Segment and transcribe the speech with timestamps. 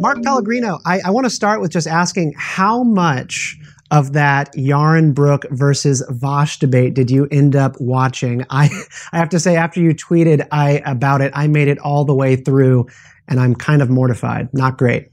[0.00, 3.58] Mark Pellegrino, I, I want to start with just asking how much
[3.90, 8.46] of that Yaron Brook versus Vaush debate did you end up watching?
[8.48, 8.70] I,
[9.12, 12.14] I have to say, after you tweeted I about it, I made it all the
[12.14, 12.86] way through,
[13.28, 14.48] and I'm kind of mortified.
[14.54, 15.10] Not great.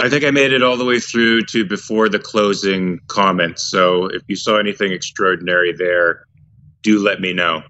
[0.00, 3.62] I think I made it all the way through to before the closing comments.
[3.62, 6.26] So if you saw anything extraordinary there,
[6.82, 7.62] do let me know.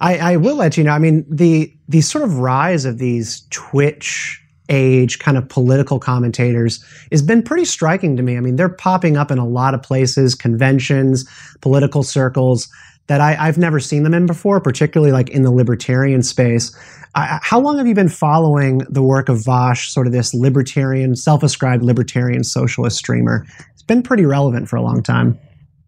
[0.00, 0.92] I, I will let you know.
[0.92, 6.84] I mean, the the sort of rise of these Twitch age kind of political commentators
[7.12, 8.36] has been pretty striking to me.
[8.36, 11.28] I mean, they're popping up in a lot of places, conventions,
[11.60, 12.68] political circles
[13.06, 16.76] that I, have never seen them in before, particularly like in the libertarian space.
[17.14, 21.14] I, how long have you been following the work of Vaush, sort of this libertarian,
[21.14, 23.46] self-ascribed libertarian socialist streamer?
[23.72, 25.38] It's been pretty relevant for a long time.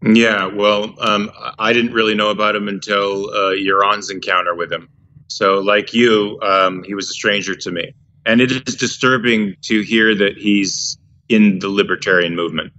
[0.01, 4.89] Yeah, well, um, I didn't really know about him until uh, Yaron's encounter with him.
[5.27, 7.93] So, like you, um, he was a stranger to me.
[8.25, 10.97] And it is disturbing to hear that he's
[11.29, 12.73] in the libertarian movement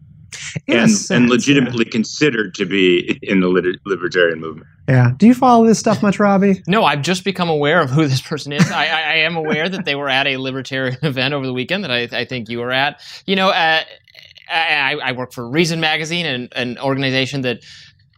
[0.68, 1.92] and, sense, and legitimately yeah.
[1.92, 4.66] considered to be in the libertarian movement.
[4.88, 5.12] Yeah.
[5.16, 6.62] Do you follow this stuff much, Robbie?
[6.66, 8.70] No, I've just become aware of who this person is.
[8.70, 11.84] I, I, I, am aware that they were at a libertarian event over the weekend
[11.84, 13.00] that I, I think you were at.
[13.26, 13.82] You know, uh,
[14.50, 17.62] I, I, work for Reason Magazine, and an organization that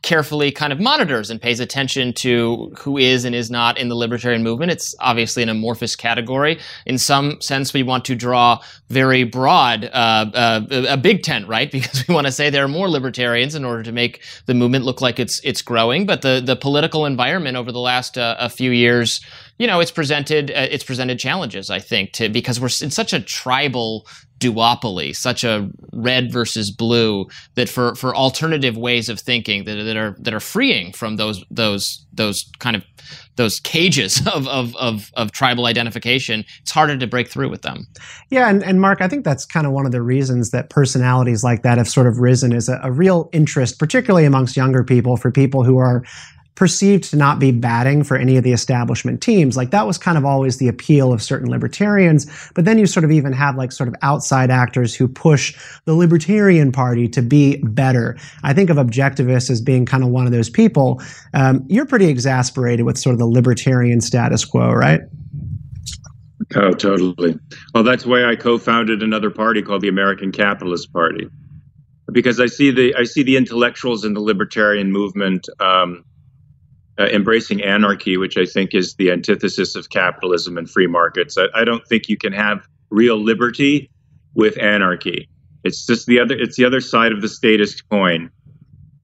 [0.03, 3.95] carefully kind of monitors and pays attention to who is and is not in the
[3.95, 4.73] libertarian movement.
[4.73, 6.59] It's obviously an amorphous category.
[6.87, 11.71] In some sense, we want to draw very broad, uh, uh, a big tent, right?
[11.83, 14.85] Because we want to say there are more libertarians in order to make the movement
[14.85, 16.05] look like it's it's growing.
[16.05, 19.21] But the the political environment over the last uh, a few years
[19.63, 21.71] you know, it's presented uh, it's presented challenges.
[21.71, 24.09] I think to because we're in such a tribal
[24.41, 29.97] duopoly, such a red versus blue that for for alternative ways of thinking that, that
[29.97, 32.83] are that are freeing from those those those kind of
[33.37, 37.87] those cages of, of, of, of, tribal identification, it's harder to break through with them.
[38.29, 41.43] Yeah, and, and Mark, I think that's kind of one of the reasons that personalities
[41.43, 45.17] like that have sort of risen as a, a real interest, particularly amongst younger people,
[45.17, 46.05] for people who are
[46.55, 49.57] perceived to not be batting for any of the establishment teams.
[49.57, 52.27] Like that was kind of always the appeal of certain libertarians.
[52.55, 55.95] But then you sort of even have like sort of outside actors who push the
[55.95, 58.19] Libertarian Party to be better.
[58.43, 61.01] I think of objectivists as being kind of one of those people.
[61.33, 65.01] Um, you're pretty exasperated with sort of the libertarian status quo, right?
[66.55, 67.39] Oh, totally.
[67.73, 71.29] Well, that's why I co-founded another party called the American Capitalist Party,
[72.11, 76.05] because I see the I see the intellectuals in the libertarian movement um,
[76.99, 81.39] uh, embracing anarchy, which I think is the antithesis of capitalism and free markets.
[81.39, 83.91] I, I, don't think you can have real liberty
[84.35, 85.29] with anarchy.
[85.65, 86.35] It's just the other.
[86.37, 88.31] It's the other side of the statist coin.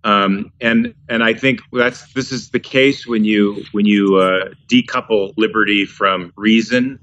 [0.04, 4.50] Um, and and I think that's this is the case when you when you uh,
[4.68, 6.98] decouple liberty from reason,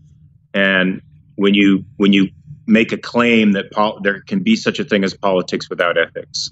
[0.54, 1.02] and
[1.36, 2.30] when you when you
[2.68, 6.52] make a claim that pol- there can be such a thing as politics without ethics.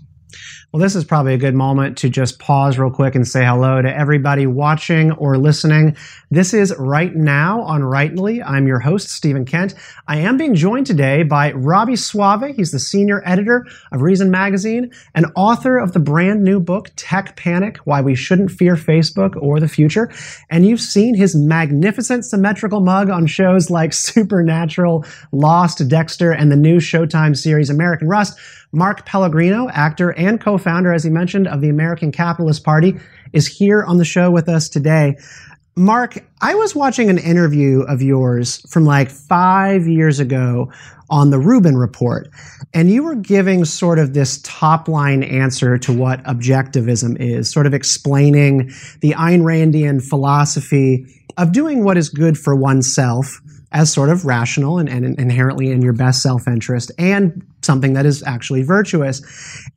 [0.71, 3.81] Well, this is probably a good moment to just pause real quick and say hello
[3.81, 5.95] to everybody watching or listening.
[6.31, 8.41] This is Right Now on Rightly.
[8.41, 9.75] I'm your host, Stephen Kent.
[10.07, 12.55] I am being joined today by Robbie Soave.
[12.55, 17.35] He's the senior editor of Reason Magazine and author of the brand new book, Tech
[17.35, 20.11] Panic Why We Shouldn't Fear Facebook or the Future.
[20.49, 26.55] And you've seen his magnificent symmetrical mug on shows like Supernatural, Lost, Dexter, and the
[26.55, 28.39] new Showtime series American Rust.
[28.73, 32.99] Mark Pellegrino, actor and co-founder, as he mentioned, of the American Capitalist Party,
[33.31, 35.15] is here on the show with us today.
[35.75, 40.71] Mark, I was watching an interview of yours from like five years ago
[41.09, 42.27] on the Rubin Report,
[42.73, 47.67] and you were giving sort of this top line answer to what objectivism is, sort
[47.67, 51.05] of explaining the Ayn Randian philosophy
[51.37, 53.39] of doing what is good for oneself
[53.71, 58.05] as sort of rational and, and inherently in your best self interest and something that
[58.05, 59.21] is actually virtuous.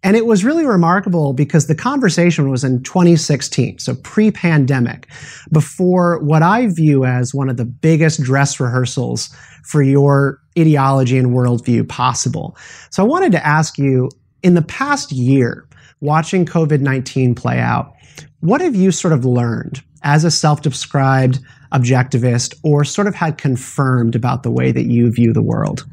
[0.03, 5.09] And it was really remarkable because the conversation was in 2016, so pre pandemic,
[5.53, 9.35] before what I view as one of the biggest dress rehearsals
[9.65, 12.57] for your ideology and worldview possible.
[12.91, 14.11] So I wanted to ask you
[14.43, 15.67] in the past year,
[16.01, 17.93] watching COVID 19 play out,
[18.41, 21.41] what have you sort of learned as a self described
[21.73, 25.85] objectivist or sort of had confirmed about the way that you view the world?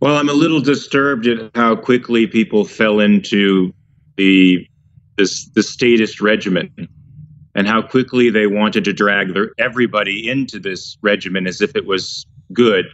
[0.00, 3.72] Well, I'm a little disturbed at how quickly people fell into
[4.16, 4.66] the
[5.16, 6.88] this the statist regimen
[7.54, 11.86] and how quickly they wanted to drag their, everybody into this regimen as if it
[11.86, 12.86] was good.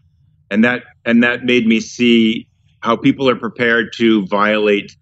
[0.50, 2.46] And that and that made me see
[2.80, 4.96] how people are prepared to violate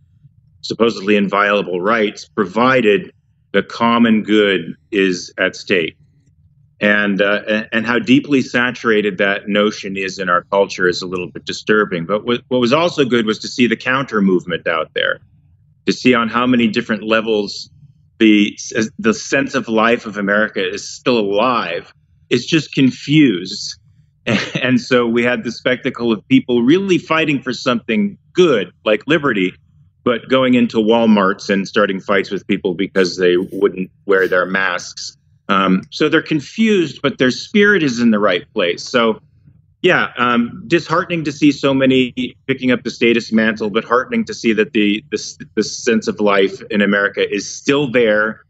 [0.61, 3.13] supposedly inviolable rights provided
[3.53, 5.97] the common good is at stake
[6.81, 11.29] and uh, and how deeply saturated that notion is in our culture is a little
[11.29, 12.07] bit disturbing.
[12.07, 15.19] But what, what was also good was to see the counter movement out there,
[15.87, 17.71] to see on how many different levels
[18.19, 18.57] the
[18.99, 21.93] the sense of life of America is still alive.
[22.31, 23.77] It's just confused,
[24.27, 29.53] and so we had the spectacle of people really fighting for something good like liberty,
[30.05, 35.18] but going into WalMarts and starting fights with people because they wouldn't wear their masks
[35.49, 38.83] um, so they're confused, but their spirit is in the right place.
[38.83, 39.21] So,
[39.83, 44.35] yeah, um, disheartening to see so many picking up the status mantle, but heartening to
[44.35, 48.45] see that the the, the sense of life in America is still there.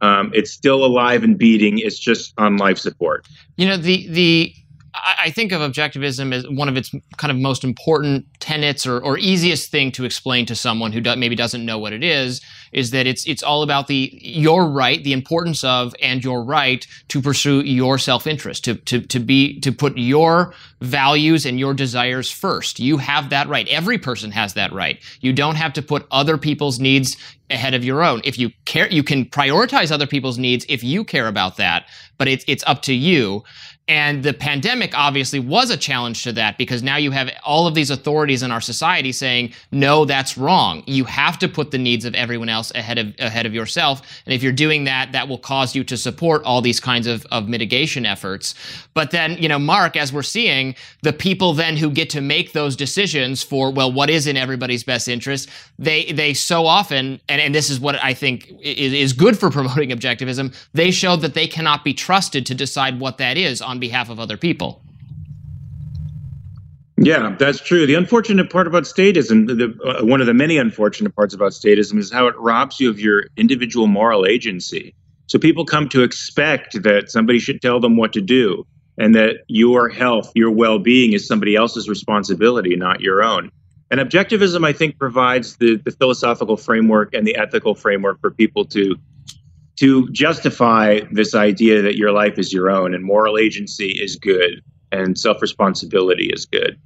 [0.00, 1.78] Um, it's still alive and beating.
[1.78, 3.26] It's just on life support.
[3.56, 4.54] You know the the
[4.94, 9.18] I think of objectivism as one of its kind of most important tenets or, or
[9.18, 12.40] easiest thing to explain to someone who do, maybe doesn't know what it is,
[12.72, 16.86] is that it's it's all about the your right, the importance of and your right
[17.08, 22.30] to pursue your self-interest, to to to be to put your values and your desires
[22.30, 22.80] first.
[22.80, 23.68] You have that right.
[23.68, 25.00] Every person has that right.
[25.20, 27.16] You don't have to put other people's needs
[27.50, 28.20] ahead of your own.
[28.24, 32.28] If you care, you can prioritize other people's needs if you care about that, but
[32.28, 33.42] it's it's up to you.
[33.90, 37.74] And the pandemic obviously was a challenge to that because now you have all of
[37.74, 40.84] these authorities in our society saying, no, that's wrong.
[40.86, 44.22] You have to put the needs of everyone else ahead of, ahead of yourself.
[44.26, 47.26] And if you're doing that, that will cause you to support all these kinds of,
[47.32, 48.54] of mitigation efforts.
[48.94, 52.52] But then, you know, Mark, as we're seeing, the people then who get to make
[52.52, 55.48] those decisions for, well, what is in everybody's best interest,
[55.80, 59.50] they, they so often, and, and this is what I think is, is good for
[59.50, 63.79] promoting objectivism, they show that they cannot be trusted to decide what that is on
[63.80, 64.82] behalf of other people.
[67.02, 67.86] Yeah, that's true.
[67.86, 71.98] The unfortunate part about statism, the, uh, one of the many unfortunate parts about statism,
[71.98, 74.94] is how it robs you of your individual moral agency.
[75.26, 78.66] So people come to expect that somebody should tell them what to do,
[78.98, 83.50] and that your health, your well being is somebody else's responsibility, not your own.
[83.90, 88.66] And objectivism, I think, provides the, the philosophical framework and the ethical framework for people
[88.66, 88.96] to
[89.80, 94.62] to justify this idea that your life is your own and moral agency is good
[94.92, 96.78] and self responsibility is good.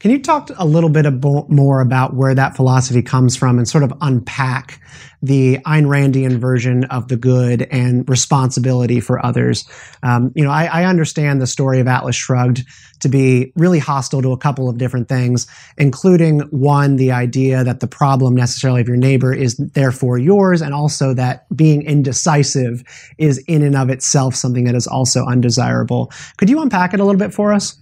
[0.00, 1.06] Can you talk a little bit
[1.48, 4.80] more about where that philosophy comes from and sort of unpack
[5.22, 9.68] the Ayn Randian version of the good and responsibility for others?
[10.02, 12.64] Um, you know, I, I, understand the story of Atlas Shrugged
[13.00, 15.46] to be really hostile to a couple of different things,
[15.76, 20.74] including one, the idea that the problem necessarily of your neighbor is therefore yours, and
[20.74, 22.82] also that being indecisive
[23.18, 26.12] is in and of itself something that is also undesirable.
[26.36, 27.78] Could you unpack it a little bit for us?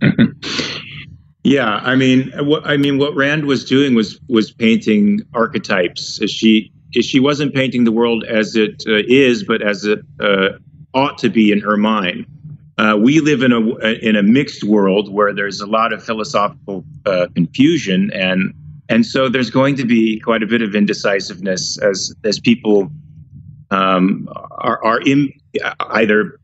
[1.44, 6.20] Yeah, I mean, what I mean, what Rand was doing was was painting archetypes.
[6.30, 10.50] She she wasn't painting the world as it uh, is, but as it uh,
[10.94, 12.26] ought to be in her mind.
[12.78, 13.60] Uh, we live in a
[14.06, 18.54] in a mixed world where there's a lot of philosophical uh, confusion, and
[18.88, 22.90] and so there's going to be quite a bit of indecisiveness as as people
[23.72, 25.32] um, are are in,
[25.90, 26.38] either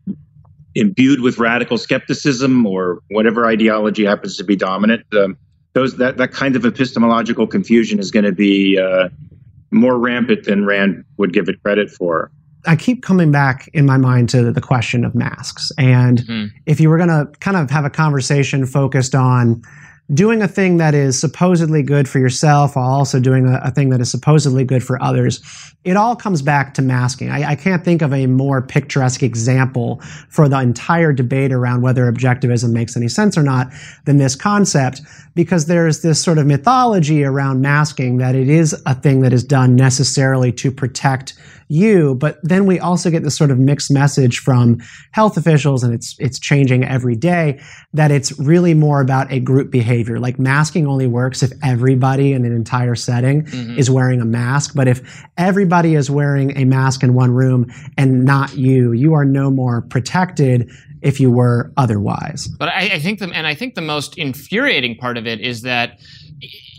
[0.74, 5.36] imbued with radical skepticism or whatever ideology happens to be dominant, um,
[5.72, 9.08] those that that kind of epistemological confusion is going to be uh,
[9.70, 12.30] more rampant than Rand would give it credit for.
[12.66, 16.56] I keep coming back in my mind to the question of masks, and mm-hmm.
[16.66, 19.62] if you were going to kind of have a conversation focused on
[20.14, 23.90] doing a thing that is supposedly good for yourself while also doing a, a, thing
[23.90, 25.40] that is supposedly good for others.
[25.84, 27.28] It all comes back to masking.
[27.28, 30.00] I, I, can't think of a more picturesque example
[30.30, 33.68] for the entire debate around whether objectivism makes any sense or not
[34.06, 35.02] than this concept,
[35.34, 39.44] because there's this sort of mythology around masking that it is a thing that is
[39.44, 41.34] done necessarily to protect
[41.68, 42.14] you.
[42.14, 44.80] But then we also get this sort of mixed message from
[45.12, 47.60] health officials, and it's it's changing every day
[47.92, 50.18] that it's really more about a group behavior.
[50.18, 53.78] Like masking only works if everybody in an entire setting mm-hmm.
[53.78, 54.74] is wearing a mask.
[54.74, 59.24] But if everybody is wearing a mask in one room and not you, you are
[59.24, 60.70] no more protected
[61.02, 62.48] if you were otherwise.
[62.48, 65.62] But I, I think the and I think the most infuriating part of it is
[65.62, 66.00] that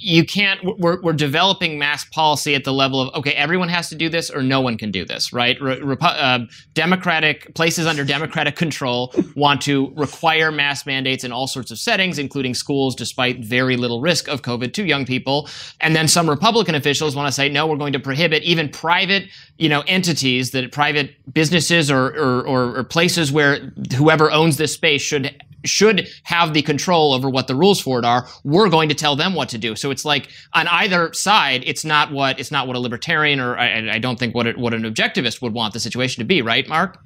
[0.02, 3.96] you can't we're, we're developing mass policy at the level of okay everyone has to
[3.96, 5.62] do this or no one can do this right?
[5.62, 6.40] Re, uh,
[6.74, 12.18] democratic places under democratic control want to require mass mandates in all sorts of settings
[12.18, 15.50] including schools despite very little risk of covid to young people.
[15.82, 19.28] And then some republican officials want to say no we're going to prohibit even private
[19.58, 24.74] you know entities that private businesses or, or, or, or places where whoever owns this
[24.74, 25.36] space should
[25.66, 29.16] should have the control over what the rules for it are we're going to tell
[29.16, 32.68] them what to do so it's like on either side it's not what it's not
[32.68, 35.74] what a libertarian or i, I don't think what it, what an objectivist would want
[35.74, 37.00] the situation to be right mark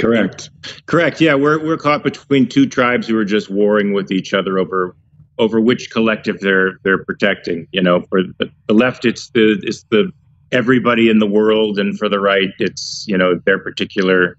[0.00, 0.48] Correct.
[0.86, 1.20] Correct.
[1.20, 4.96] Yeah, we're we're caught between two tribes who are just warring with each other over
[5.38, 7.66] over which collective they're they're protecting.
[7.72, 10.10] You know, for the, the left, it's the it's the
[10.52, 14.36] everybody in the world, and for the right, it's you know their particular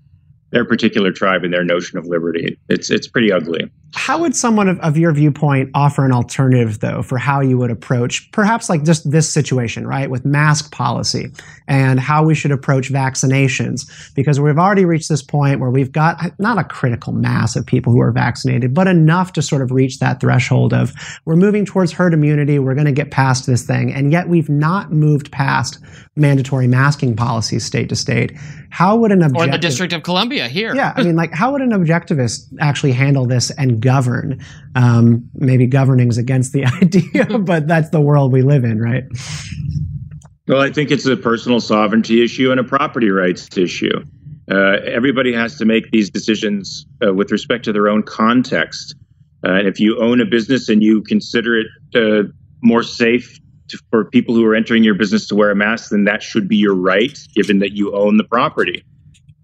[0.52, 2.58] their particular tribe and their notion of liberty.
[2.70, 3.70] It's it's pretty ugly.
[3.94, 7.72] How would someone of, of, your viewpoint offer an alternative, though, for how you would
[7.72, 11.32] approach perhaps like just this situation, right, with mask policy
[11.68, 13.92] and how we should approach vaccinations?
[14.16, 17.66] Because we've already reached this point where we've got uh, not a critical mass of
[17.66, 20.94] people who are vaccinated, but enough to sort of reach that threshold of
[21.26, 23.94] we're moving towards herd immunity, we're going to get past this thing.
[23.94, 25.80] And yet we've not moved past
[26.16, 28.38] mandatory masking policies state to state.
[28.70, 30.74] How would an objective, or the District of Columbia here?
[30.74, 34.44] Yeah, I mean, like, how would an objectivist actually handle this and govern.
[34.76, 39.04] Um, maybe governing is against the idea, but that's the world we live in, right?
[40.48, 44.04] Well, I think it's a personal sovereignty issue and a property rights issue.
[44.50, 48.96] Uh, everybody has to make these decisions uh, with respect to their own context.
[49.46, 52.28] Uh, and if you own a business and you consider it uh,
[52.62, 56.04] more safe to, for people who are entering your business to wear a mask, then
[56.06, 58.84] that should be your right, given that you own the property.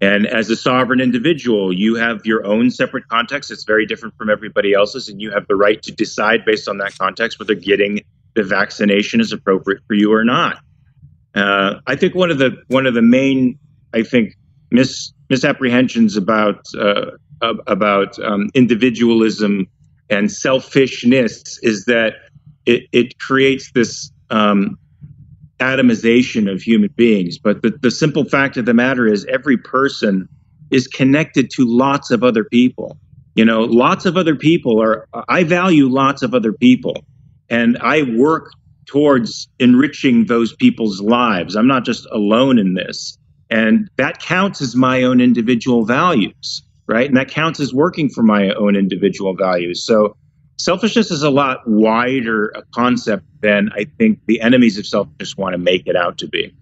[0.00, 3.50] And as a sovereign individual, you have your own separate context.
[3.50, 6.78] It's very different from everybody else's, and you have the right to decide based on
[6.78, 10.60] that context whether getting the vaccination is appropriate for you or not.
[11.34, 13.58] Uh, I think one of the one of the main,
[13.92, 14.34] I think,
[14.70, 19.66] mis, misapprehensions about uh, about um, individualism
[20.10, 22.14] and selfishness is that
[22.66, 24.78] it, it creates this um,
[25.58, 27.38] atomization of human beings.
[27.38, 30.28] But the, the simple fact of the matter is, every person
[30.70, 32.96] is connected to lots of other people.
[33.34, 37.04] You know, lots of other people are, I value lots of other people.
[37.48, 38.50] And I work
[38.86, 41.56] towards enriching those people's lives.
[41.56, 43.18] I'm not just alone in this.
[43.50, 47.06] And that counts as my own individual values, right?
[47.06, 49.84] And that counts as working for my own individual values.
[49.84, 50.16] So
[50.58, 55.54] selfishness is a lot wider a concept than I think the enemies of selfishness want
[55.54, 56.54] to make it out to be.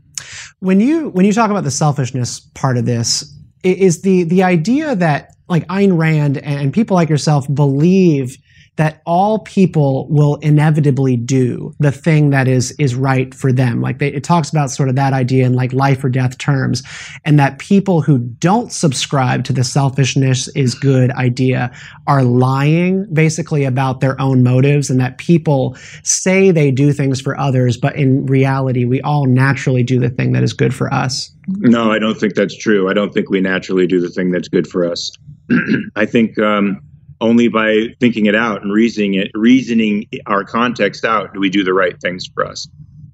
[0.61, 4.95] When you when you talk about the selfishness part of this, is the the idea
[4.97, 8.37] that like Ayn Rand and people like yourself believe
[8.77, 13.81] that all people will inevitably do the thing that is is right for them.
[13.81, 16.83] Like they, it talks about sort of that idea in like life or death terms,
[17.25, 21.73] and that people who don't subscribe to the selfishness is good idea
[22.07, 27.39] are lying basically about their own motives, and that people say they do things for
[27.39, 31.31] others, but in reality, we all naturally do the thing that is good for us.
[31.49, 32.91] No, I don't think that's true.
[32.91, 35.13] I don't think we naturally do the thing that's good for us.
[35.97, 36.39] I think.
[36.39, 36.83] Um,
[37.21, 41.65] only by thinking it out and reasoning it, reasoning our context out, do we do
[41.65, 42.69] the right things for us.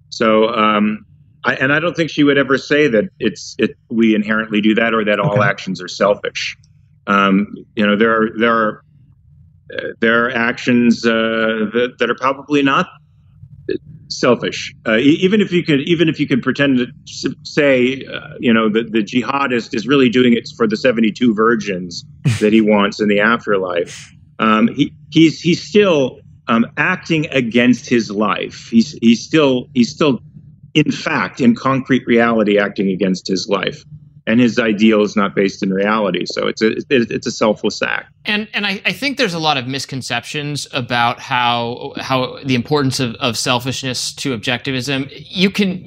[0.09, 1.07] So, um,
[1.45, 4.75] I, and I don't think she would ever say that it's it we inherently do
[4.77, 5.29] that or that okay.
[5.29, 6.57] all actions are selfish.
[7.07, 8.85] Um, you know, there are there are
[9.77, 11.11] uh, there are actions uh,
[11.73, 12.89] that, that are probably not
[14.19, 14.75] selfish.
[14.87, 18.69] Uh, even if you could, even if you could pretend to say, uh, you know,
[18.69, 22.05] the, the jihadist is really doing it for the 72 virgins
[22.41, 24.13] that he wants in the afterlife.
[24.39, 28.69] Um, he, he's he's still um, acting against his life.
[28.71, 30.21] He's he's still he's still,
[30.75, 33.85] in fact, in concrete reality, acting against his life
[34.27, 36.27] and his ideal is not based in reality.
[36.27, 38.13] So it's a it's a selfless act.
[38.25, 43.01] And and I, I think there's a lot of misconceptions about how how the importance
[43.01, 45.11] of, of selfishness to objectivism.
[45.13, 45.85] You can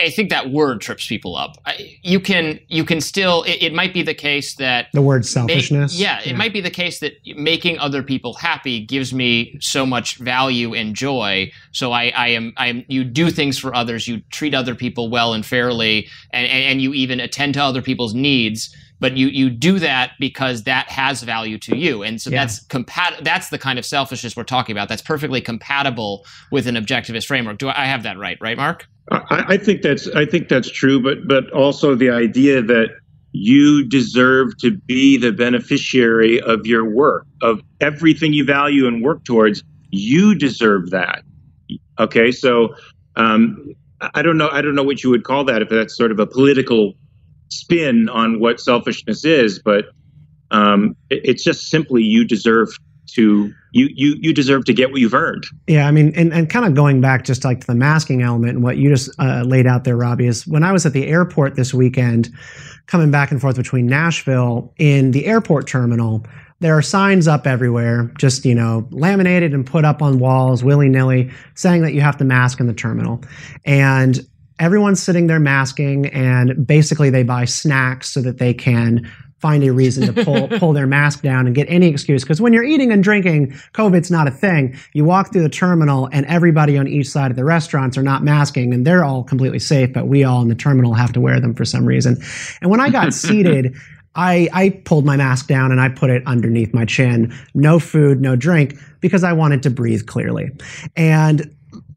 [0.00, 1.56] I think that word trips people up.
[2.02, 5.94] You can you can still it, it might be the case that the word selfishness.
[5.94, 6.36] Make, yeah, it yeah.
[6.36, 10.94] might be the case that making other people happy gives me so much value and
[10.94, 11.50] joy.
[11.72, 14.06] So I I am I am you do things for others.
[14.06, 17.82] You treat other people well and fairly, and and, and you even attend to other
[17.82, 22.30] people's needs but you you do that because that has value to you and so
[22.30, 22.40] yeah.
[22.40, 26.76] that's compat- that's the kind of selfishness we're talking about that's perfectly compatible with an
[26.76, 30.24] objectivist framework do i, I have that right right mark I, I think that's i
[30.24, 32.88] think that's true but but also the idea that
[33.32, 39.24] you deserve to be the beneficiary of your work of everything you value and work
[39.24, 41.22] towards you deserve that
[41.98, 42.74] okay so
[43.16, 43.74] um,
[44.14, 44.50] I don't know.
[44.52, 45.62] I don't know what you would call that.
[45.62, 46.94] If that's sort of a political
[47.60, 49.86] spin on what selfishness is, but
[50.50, 52.68] um, it, it's just simply you deserve
[53.08, 55.46] to you you you deserve to get what you've earned.
[55.66, 58.54] Yeah, I mean, and, and kind of going back just like to the masking element
[58.54, 61.06] and what you just uh, laid out there, Robbie, is when I was at the
[61.06, 62.30] airport this weekend,
[62.86, 66.24] coming back and forth between Nashville in the airport terminal.
[66.60, 70.88] There are signs up everywhere, just, you know, laminated and put up on walls willy
[70.88, 73.22] nilly, saying that you have to mask in the terminal.
[73.66, 74.26] And
[74.58, 79.72] everyone's sitting there masking, and basically they buy snacks so that they can find a
[79.72, 82.22] reason to pull pull their mask down and get any excuse.
[82.22, 84.76] Because when you're eating and drinking, COVID's not a thing.
[84.94, 88.24] You walk through the terminal, and everybody on each side of the restaurants are not
[88.24, 91.40] masking, and they're all completely safe, but we all in the terminal have to wear
[91.40, 92.16] them for some reason.
[92.60, 93.74] And when I got seated.
[94.18, 97.34] I, I pulled my mask down and I put it underneath my chin.
[97.52, 100.48] No food, no drink, because I wanted to breathe clearly.
[100.96, 101.54] And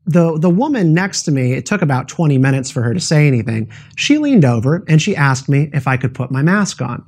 [0.10, 3.28] the the woman next to me, it took about 20 minutes for her to say
[3.28, 3.72] anything.
[3.96, 7.06] She leaned over and she asked me if I could put my mask on.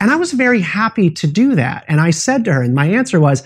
[0.00, 1.84] And I was very happy to do that.
[1.88, 3.42] And I said to her, and my answer was,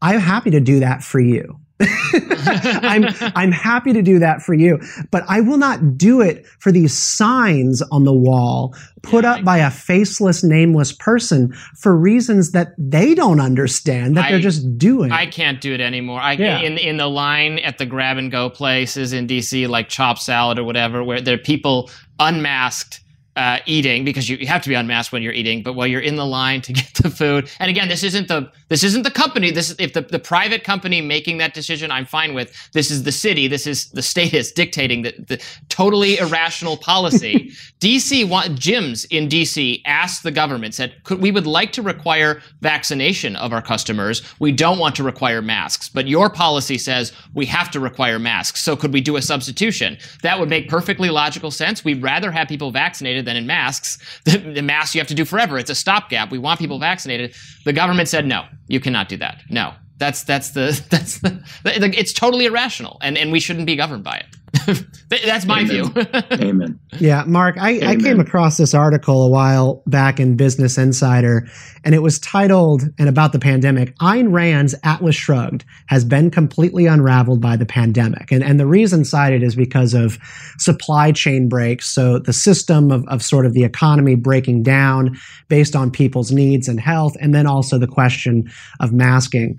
[0.00, 1.58] I'm happy to do that for you.
[1.80, 3.04] I'm
[3.34, 4.80] I'm happy to do that for you,
[5.10, 8.74] but I will not do it for these signs on the wall
[9.06, 14.30] put up by a faceless, nameless person for reasons that they don't understand that I,
[14.32, 15.12] they're just doing.
[15.12, 16.20] I can't do it anymore.
[16.20, 16.60] I yeah.
[16.60, 20.58] in in the line at the grab and go places in DC, like Chop Salad
[20.58, 23.00] or whatever, where there are people unmasked
[23.36, 26.00] uh, eating because you, you have to be unmasked when you're eating, but while you're
[26.00, 29.10] in the line to get the food, and again, this isn't the this isn't the
[29.10, 29.50] company.
[29.50, 32.52] This if the, the private company making that decision, I'm fine with.
[32.72, 33.46] This is the city.
[33.46, 37.50] This is the state is dictating the, the totally irrational policy.
[37.80, 42.40] DC want, gyms in DC asked the government said, could we would like to require
[42.60, 44.22] vaccination of our customers.
[44.38, 48.62] We don't want to require masks, but your policy says we have to require masks.
[48.62, 49.98] So could we do a substitution?
[50.22, 51.84] That would make perfectly logical sense.
[51.84, 53.98] We'd rather have people vaccinated than in masks.
[54.24, 55.58] The, the masks you have to do forever.
[55.58, 56.30] It's a stopgap.
[56.30, 57.34] We want people vaccinated.
[57.64, 59.42] The government said, no, you cannot do that.
[59.50, 64.04] No, that's that's the that's the, it's totally irrational, and and we shouldn't be governed
[64.04, 64.35] by it.
[65.08, 65.68] That's my Amen.
[65.68, 66.04] view.
[66.32, 66.80] Amen.
[66.98, 71.46] Yeah, Mark, I, I, came across this article a while back in Business Insider,
[71.84, 76.86] and it was titled, and about the pandemic, Ayn Rand's Atlas Shrugged has been completely
[76.86, 78.32] unraveled by the pandemic.
[78.32, 80.18] And, and the reason cited is because of
[80.58, 81.88] supply chain breaks.
[81.88, 85.16] So the system of, of sort of the economy breaking down
[85.48, 89.58] based on people's needs and health, and then also the question of masking.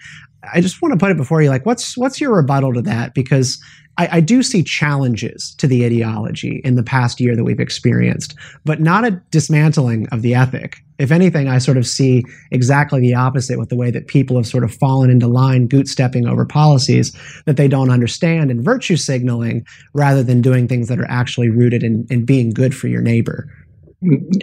[0.53, 3.13] I just want to put it before you, like, what's what's your rebuttal to that?
[3.13, 3.61] Because
[3.97, 8.35] I, I, do see challenges to the ideology in the past year that we've experienced,
[8.63, 10.77] but not a dismantling of the ethic.
[10.99, 14.47] If anything, I sort of see exactly the opposite with the way that people have
[14.47, 18.97] sort of fallen into line, goot stepping over policies that they don't understand and virtue
[18.97, 23.01] signaling rather than doing things that are actually rooted in, in being good for your
[23.01, 23.49] neighbor.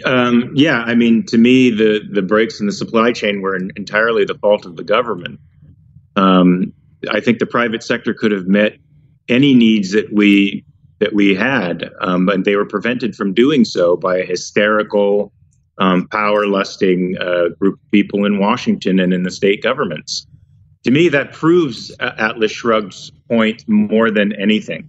[0.05, 4.25] Um, yeah, I mean, to me, the the breaks in the supply chain were entirely
[4.25, 5.39] the fault of the government.
[6.15, 6.73] Um,
[7.09, 8.77] I think the private sector could have met
[9.27, 10.63] any needs that we
[10.99, 15.33] that we had, um, and they were prevented from doing so by a hysterical,
[15.77, 20.25] um, power lusting uh, group of people in Washington and in the state governments.
[20.85, 24.87] To me, that proves Atlas Shrugged's point more than anything,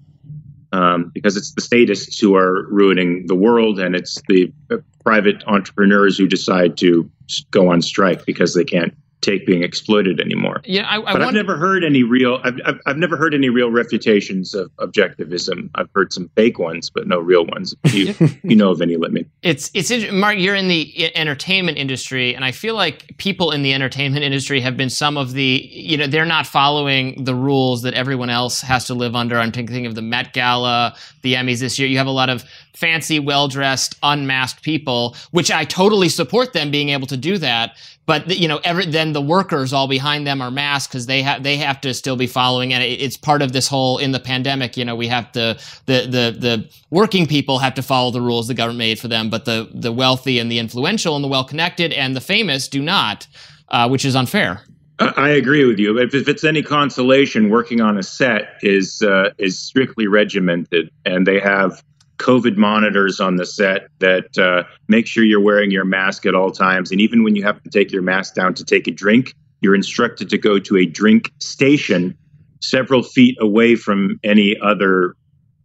[0.71, 5.43] um, because it's the statists who are ruining the world, and it's the uh, private
[5.47, 7.11] entrepreneurs who decide to
[7.51, 10.61] go on strike because they can't take being exploited anymore.
[10.65, 12.41] Yeah, I, I but I've never heard any real.
[12.45, 15.71] I've, I've, I've never heard any real refutations of objectivism.
[15.75, 17.75] I've heard some fake ones, but no real ones.
[17.93, 19.27] You, you know of any, let me.
[19.43, 20.39] It's it's Mark.
[20.39, 24.77] You're in the entertainment industry, and I feel like people in the entertainment industry have
[24.77, 25.69] been some of the.
[25.73, 29.39] You know, they're not following the rules that everyone else has to live under.
[29.39, 31.89] I'm thinking of the Met Gala, the Emmys this year.
[31.89, 32.45] You have a lot of
[32.77, 37.77] fancy, well dressed, unmasked people, which I totally support them being able to do that
[38.07, 41.43] but you know, every, then the workers all behind them are masked because they have
[41.43, 44.21] they have to still be following, and it, it's part of this whole in the
[44.21, 44.77] pandemic.
[44.77, 48.47] You know, we have to the the the working people have to follow the rules
[48.47, 51.45] the government made for them, but the the wealthy and the influential and the well
[51.45, 53.27] connected and the famous do not,
[53.71, 54.63] uh, which is unfair.
[54.99, 55.99] I agree with you.
[55.99, 61.27] If, if it's any consolation, working on a set is uh, is strictly regimented, and
[61.27, 61.83] they have
[62.19, 66.51] COVID monitors on the set that uh, make sure you're wearing your mask at all
[66.51, 66.91] times.
[66.91, 69.75] And even when you have to take your mask down to take a drink, you're
[69.75, 72.17] instructed to go to a drink station
[72.61, 75.15] several feet away from any other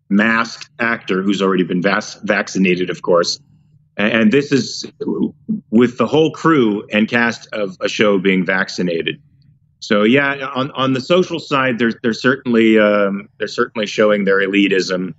[0.10, 3.40] masked actor who's already been vac- vaccinated, of course.
[3.98, 4.86] And this is
[5.70, 9.22] with the whole crew and cast of a show being vaccinated.
[9.80, 14.40] So yeah, on, on the social side, they're they're certainly um, they're certainly showing their
[14.40, 15.14] elitism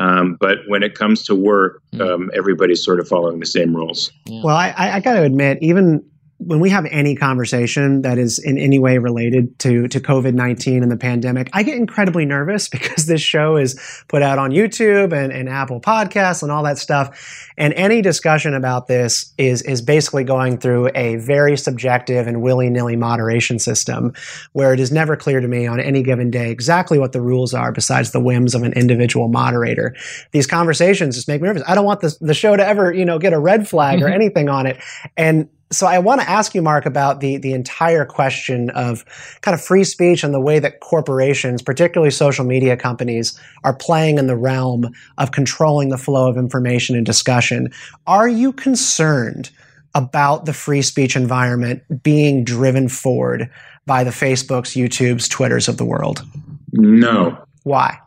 [0.00, 2.00] um, but when it comes to work, hmm.
[2.00, 4.10] um, everybody's sort of following the same rules.
[4.24, 4.42] Yeah.
[4.42, 6.02] Well, I, I got to admit, even
[6.42, 10.82] when we have any conversation that is in any way related to to COVID nineteen
[10.82, 15.12] and the pandemic, I get incredibly nervous because this show is put out on YouTube
[15.12, 17.46] and, and Apple Podcasts and all that stuff.
[17.58, 22.70] And any discussion about this is is basically going through a very subjective and willy
[22.70, 24.14] nilly moderation system,
[24.52, 27.52] where it is never clear to me on any given day exactly what the rules
[27.52, 29.94] are, besides the whims of an individual moderator.
[30.32, 31.62] These conversations just make me nervous.
[31.66, 34.06] I don't want the the show to ever you know get a red flag or
[34.06, 34.14] mm-hmm.
[34.14, 34.82] anything on it,
[35.18, 39.04] and so I want to ask you, Mark, about the the entire question of
[39.40, 44.18] kind of free speech and the way that corporations, particularly social media companies, are playing
[44.18, 47.72] in the realm of controlling the flow of information and discussion.
[48.06, 49.50] Are you concerned
[49.94, 53.50] about the free speech environment being driven forward
[53.86, 56.24] by the Facebooks, YouTubes, Twitters of the world?
[56.72, 57.36] No.
[57.62, 57.98] Why?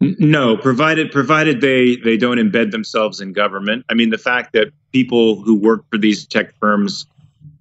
[0.00, 3.84] No, provided provided they they don't embed themselves in government.
[3.88, 7.06] I mean, the fact that people who work for these tech firms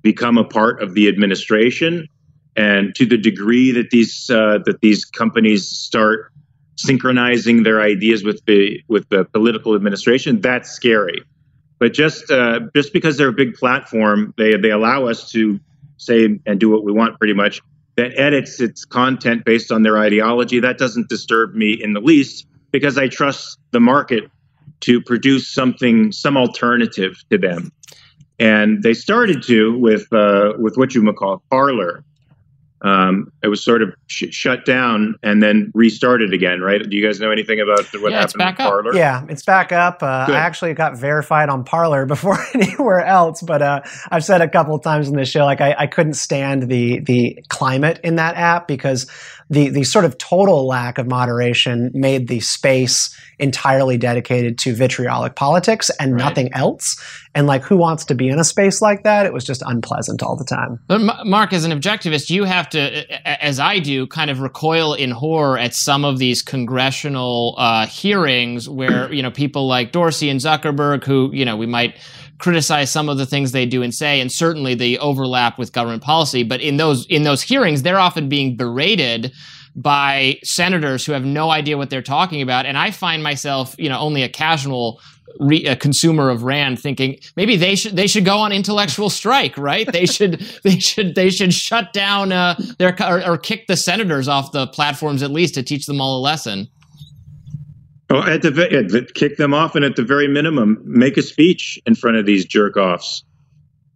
[0.01, 2.07] become a part of the administration,
[2.55, 6.31] and to the degree that these uh, that these companies start
[6.75, 11.23] synchronizing their ideas with the with the political administration, that's scary.
[11.79, 15.59] But just uh, just because they're a big platform, they they allow us to
[15.97, 17.61] say and do what we want, pretty much
[17.97, 22.45] that edits its content based on their ideology, that doesn't disturb me in the least
[22.71, 24.29] because I trust the market
[24.81, 27.71] to produce something, some alternative to them.
[28.39, 32.03] And they started to with uh, with what you might call Parler,
[32.81, 36.81] um, it was sort of sh- shut down and then restarted again, right?
[36.87, 38.95] Do you guys know anything about what yeah, happened back with Parler?
[38.95, 40.03] Yeah, it's back up.
[40.03, 44.49] Uh, I actually got verified on Parler before anywhere else, but uh, I've said a
[44.49, 48.17] couple of times in this show, like I, I couldn't stand the the climate in
[48.17, 49.09] that app because
[49.49, 55.35] the the sort of total lack of moderation made the space entirely dedicated to vitriolic
[55.35, 56.23] politics and Right.
[56.23, 56.95] nothing else.
[57.35, 59.25] And like, who wants to be in a space like that?
[59.27, 60.79] It was just unpleasant all the time.
[60.87, 63.05] But Ma- Mark, as an objectivist, you have to,
[63.43, 68.67] as I do, kind of recoil in horror at some of these congressional uh, hearings
[68.69, 71.95] where you know people like Dorsey and Zuckerberg, who you know we might
[72.39, 76.03] criticize some of the things they do and say, and certainly the overlap with government
[76.03, 76.43] policy.
[76.43, 79.31] But in those in those hearings, they're often being berated
[79.75, 83.89] by senators who have no idea what they're talking about, and I find myself, you
[83.89, 84.99] know, only a casual
[85.39, 89.57] re, a consumer of Rand thinking maybe they should they should go on intellectual strike,
[89.57, 89.91] right?
[89.91, 94.27] They should they should they should shut down uh, their or, or kick the senators
[94.27, 96.67] off the platforms at least to teach them all a lesson.
[98.09, 101.21] Oh, at the, at the kick them off, and at the very minimum, make a
[101.21, 103.23] speech in front of these jerk offs.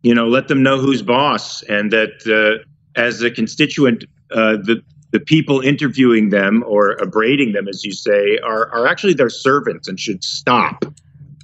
[0.04, 2.66] You know, let them know who's boss, and that uh,
[3.00, 8.38] as a constituent, uh, the the people interviewing them or abrading them, as you say,
[8.44, 10.84] are are actually their servants and should stop.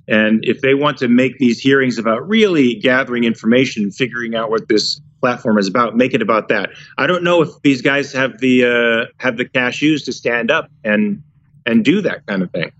[0.10, 4.68] And if they want to make these hearings about really gathering information figuring out what
[4.68, 6.70] this platform is about, make it about that.
[6.98, 10.70] I don't know if these guys have the uh, have the cashews to stand up
[10.84, 11.24] and
[11.68, 12.72] and do that kind of thing.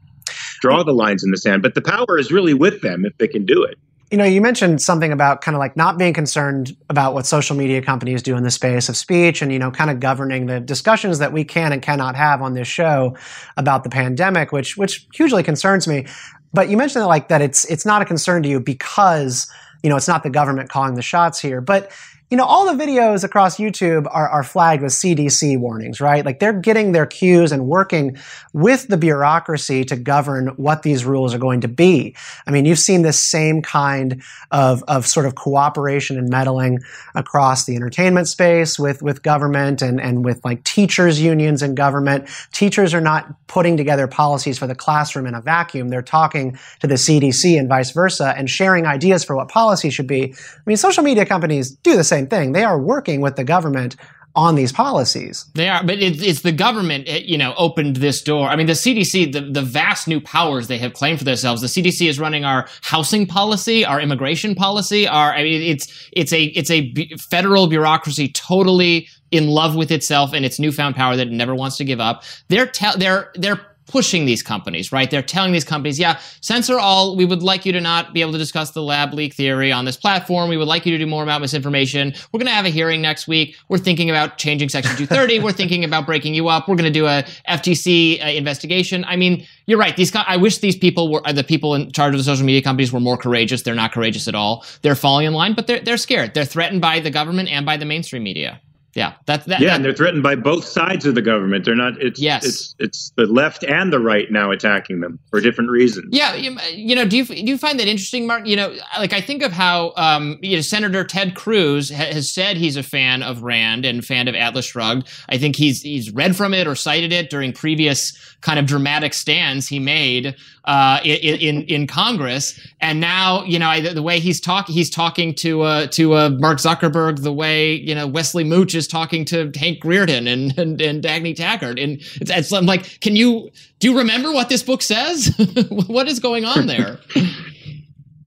[0.62, 3.28] Draw the lines in the sand, but the power is really with them if they
[3.28, 3.78] can do it.
[4.10, 7.58] You know, you mentioned something about kind of like not being concerned about what social
[7.58, 10.62] media companies do in the space of speech and, you know, kind of governing the
[10.62, 13.18] discussions that we can and cannot have on this show
[13.58, 16.08] about the pandemic, which which hugely concerns me.
[16.54, 19.52] But you mentioned that like that it's it's not a concern to you because,
[19.84, 21.60] you know, it's not the government calling the shots here.
[21.60, 21.92] But
[22.30, 26.26] you know, all the videos across YouTube are, are flagged with CDC warnings, right?
[26.26, 28.18] Like they're getting their cues and working
[28.52, 32.16] with the bureaucracy to govern what these rules are going to be.
[32.46, 36.80] I mean, you've seen this same kind of, of sort of cooperation and meddling
[37.16, 42.28] across the entertainment space with, with government and, and with like teachers unions and government.
[42.52, 45.88] Teachers are not putting together policies for the classroom in a vacuum.
[45.88, 50.08] They're talking to the CDC and vice versa and sharing ideas for what policy should
[50.08, 50.34] be.
[50.34, 52.54] I mean, social media companies do the same thing.
[52.54, 53.96] They are working with the government
[54.38, 55.46] on these policies.
[55.56, 58.48] They are, but it, it's the government, it, you know, opened this door.
[58.48, 61.62] I mean, the CDC, the, the vast new powers they have claimed for themselves.
[61.62, 65.08] The CDC is running our housing policy, our immigration policy.
[65.08, 70.34] Our, I mean, it's it's a it's a federal bureaucracy totally in love with itself
[70.34, 72.24] and its newfound power that it never wants to give up.
[72.48, 75.10] They're te- they're they're pushing these companies, right?
[75.10, 77.16] They're telling these companies, yeah, censor all.
[77.16, 79.86] We would like you to not be able to discuss the lab leak theory on
[79.86, 80.50] this platform.
[80.50, 82.14] We would like you to do more about misinformation.
[82.32, 83.56] We're going to have a hearing next week.
[83.70, 85.40] We're thinking about changing Section 230.
[85.40, 86.68] We're thinking about breaking you up.
[86.68, 89.06] We're going to do a FTC uh, investigation.
[89.06, 89.96] I mean, you're right.
[89.96, 92.62] These, I wish these people were uh, the people in charge of the social media
[92.62, 93.62] companies were more courageous.
[93.62, 94.66] They're not courageous at all.
[94.82, 96.34] They're falling in line, but they're they're scared.
[96.34, 98.62] They're threatened by the government and by the mainstream media.
[98.98, 101.66] Yeah, that, that yeah, that, and they're threatened by both sides of the government.
[101.66, 102.02] They're not.
[102.02, 102.44] It's Yes.
[102.44, 106.08] It's it's the left and the right now attacking them for different reasons.
[106.12, 108.48] Yeah, you, you know, do you do you find that interesting, Mark?
[108.48, 112.32] You know, like I think of how um, you know Senator Ted Cruz ha- has
[112.32, 115.08] said he's a fan of Rand and fan of Atlas Shrugged.
[115.30, 119.14] I think he's he's read from it or cited it during previous kind of dramatic
[119.14, 124.20] stands he made uh, in, in in Congress, and now you know I, the way
[124.20, 128.44] he's talking, he's talking to uh, to uh, Mark Zuckerberg the way you know Wesley
[128.44, 132.66] Mouch is talking to Hank Rearden and and, and Dagny Taggart, and it's, it's I'm
[132.66, 135.34] like, can you do you remember what this book says?
[135.88, 137.00] what is going on there?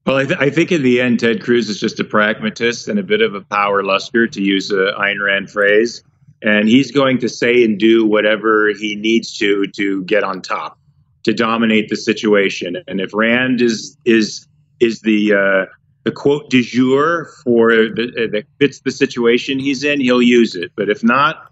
[0.06, 2.98] Well, I, th- I think in the end, Ted Cruz is just a pragmatist and
[2.98, 6.02] a bit of a power luster, to use a Ayn Rand phrase.
[6.42, 10.78] And he's going to say and do whatever he needs to to get on top,
[11.24, 12.82] to dominate the situation.
[12.88, 14.48] And if Rand is is
[14.80, 15.66] is the uh,
[16.04, 20.54] the quote du jour for the, uh, that fits the situation he's in, he'll use
[20.54, 20.72] it.
[20.76, 21.50] But if not,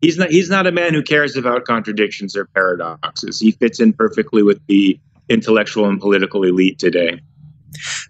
[0.00, 3.40] he's not he's not a man who cares about contradictions or paradoxes.
[3.40, 7.20] He fits in perfectly with the intellectual and political elite today.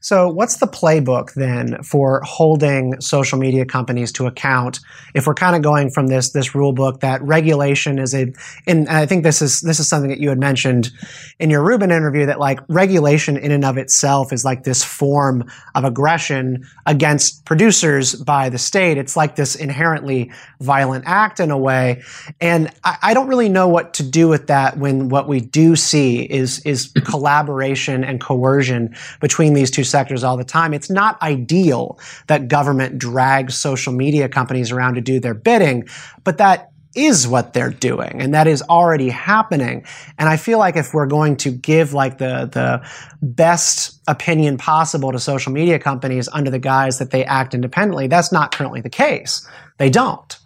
[0.02, 4.80] So, what's the playbook then for holding social media companies to account?
[5.12, 8.32] If we're kind of going from this this rule book that regulation is a,
[8.66, 10.90] and I think this is this is something that you had mentioned
[11.38, 15.44] in your Rubin interview that like regulation in and of itself is like this form
[15.74, 18.96] of aggression against producers by the state.
[18.96, 22.02] It's like this inherently violent act in a way,
[22.40, 25.76] and I, I don't really know what to do with that when what we do
[25.76, 30.72] see is is collaboration and coercion between these two sectors all the time.
[30.72, 31.98] It's not ideal
[32.28, 35.88] that government drags social media companies around to do their bidding,
[36.24, 39.84] but that is what they're doing and that is already happening
[40.18, 42.84] and i feel like if we're going to give like the the
[43.22, 48.32] best opinion possible to social media companies under the guise that they act independently that's
[48.32, 49.46] not currently the case
[49.78, 50.40] they don't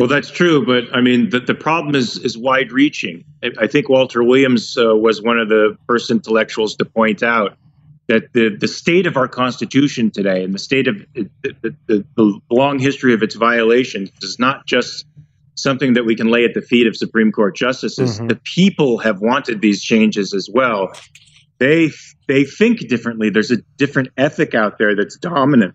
[0.00, 3.22] Well, that's true, but I mean, the, the problem is is wide reaching.
[3.44, 7.58] I, I think Walter Williams uh, was one of the first intellectuals to point out
[8.10, 11.30] that the, the state of our Constitution today and the state of the,
[11.86, 15.06] the, the, long history of its violations is not just
[15.54, 18.18] something that we can lay at the feet of Supreme Court justices.
[18.18, 18.28] Mhm.
[18.28, 20.92] The people have wanted these changes as well.
[21.58, 21.92] They
[22.26, 23.30] they think differently.
[23.30, 25.74] There's a different ethic out there that's dominant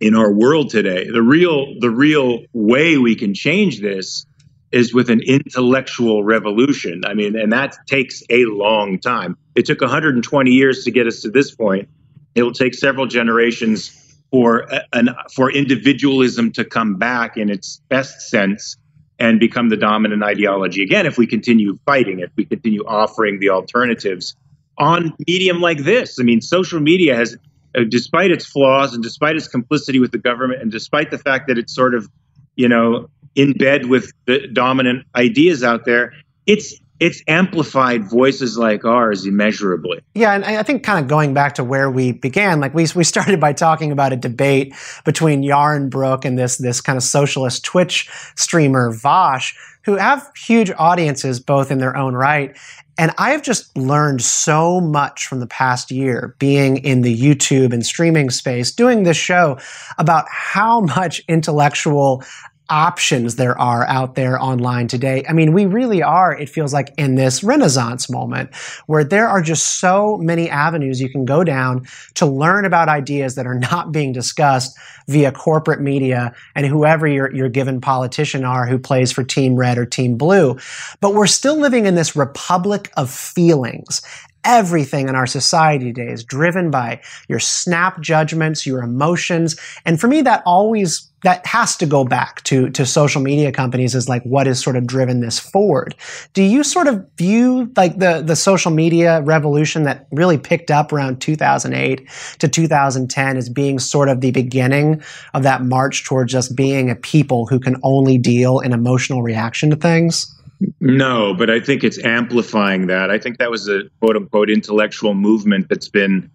[0.00, 1.08] in our world today.
[1.08, 4.26] The real the real way we can change this
[4.72, 7.02] is with an intellectual revolution.
[7.06, 9.36] I mean, and that takes a long time.
[9.54, 11.88] It took 120 years to get us to this point.
[12.34, 13.98] It will take several generations
[14.30, 18.78] for an for individualism to come back in its best sense
[19.18, 23.50] and become the dominant ideology again if we continue fighting if we continue offering the
[23.50, 24.34] alternatives
[24.78, 26.18] on medium like this.
[26.18, 27.36] I mean, social media has
[27.76, 31.48] uh, despite its flaws and despite its complicity with the government and despite the fact
[31.48, 32.08] that it's sort of
[32.56, 36.12] you know in bed with the dominant ideas out there
[36.46, 41.56] it's it's amplified voices like ours immeasurably Yeah, and I think kind of going back
[41.56, 44.72] to where we began, like we we started by talking about a debate
[45.04, 49.52] between Yaron Brook and this this kind of socialist Twitch streamer Vaush,
[49.84, 52.56] who have huge audiences both in their own right.
[52.98, 57.72] And I have just learned so much from the past year being in the YouTube
[57.72, 59.58] and streaming space, doing this show
[59.98, 62.22] about how much intellectual
[62.72, 65.22] options there are out there online today.
[65.28, 68.54] I mean, we really are, it feels like, in this renaissance moment
[68.86, 73.34] where there are just so many avenues you can go down to learn about ideas
[73.34, 78.66] that are not being discussed via corporate media and whoever your, your given politician are
[78.66, 80.56] who plays for Team Red or Team Blue.
[81.00, 84.00] But we're still living in this republic of feelings
[84.44, 89.58] everything in our society today is driven by your snap judgments, your emotions.
[89.84, 93.94] And for me, that always, that has to go back to, to social media companies
[93.94, 95.94] is like what has sort of driven this forward.
[96.32, 100.92] Do you sort of view like the, the social media revolution that really picked up
[100.92, 105.02] around 2008 to 2010 as being sort of the beginning
[105.34, 109.70] of that march towards just being a people who can only deal in emotional reaction
[109.70, 110.34] to things?
[110.80, 113.10] No, but I think it's amplifying that.
[113.10, 116.30] I think that was a quote unquote intellectual movement that's been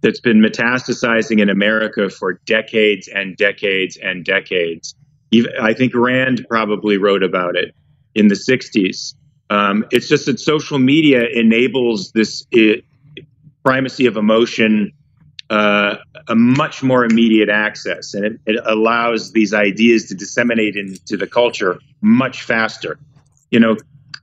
[0.00, 4.94] that's been metastasizing in America for decades and decades and decades.
[5.32, 7.74] Even, I think Rand probably wrote about it
[8.14, 9.14] in the 60s.
[9.50, 12.82] Um, it's just that social media enables this i
[13.64, 14.92] primacy of emotion,
[15.50, 15.96] uh,
[16.28, 21.26] a much more immediate access, and it, it allows these ideas to disseminate into the
[21.26, 22.98] culture much faster
[23.50, 23.76] you know,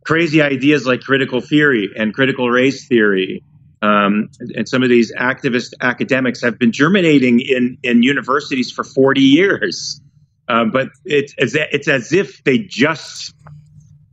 [0.06, 3.44] crazy ideas like critical theory and critical race theory,
[3.82, 9.22] um, and some of these activist academics have been germinating in in universities for 40
[9.22, 10.02] years.
[10.48, 13.34] uh, but it's it's it's as if they just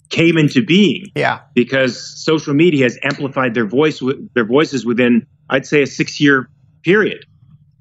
[0.08, 1.06] came into being.
[1.14, 1.40] Yeah.
[1.54, 4.02] Because social media has amplified their voice
[4.34, 6.48] their voices within I'd say a 6-year
[6.84, 7.26] period.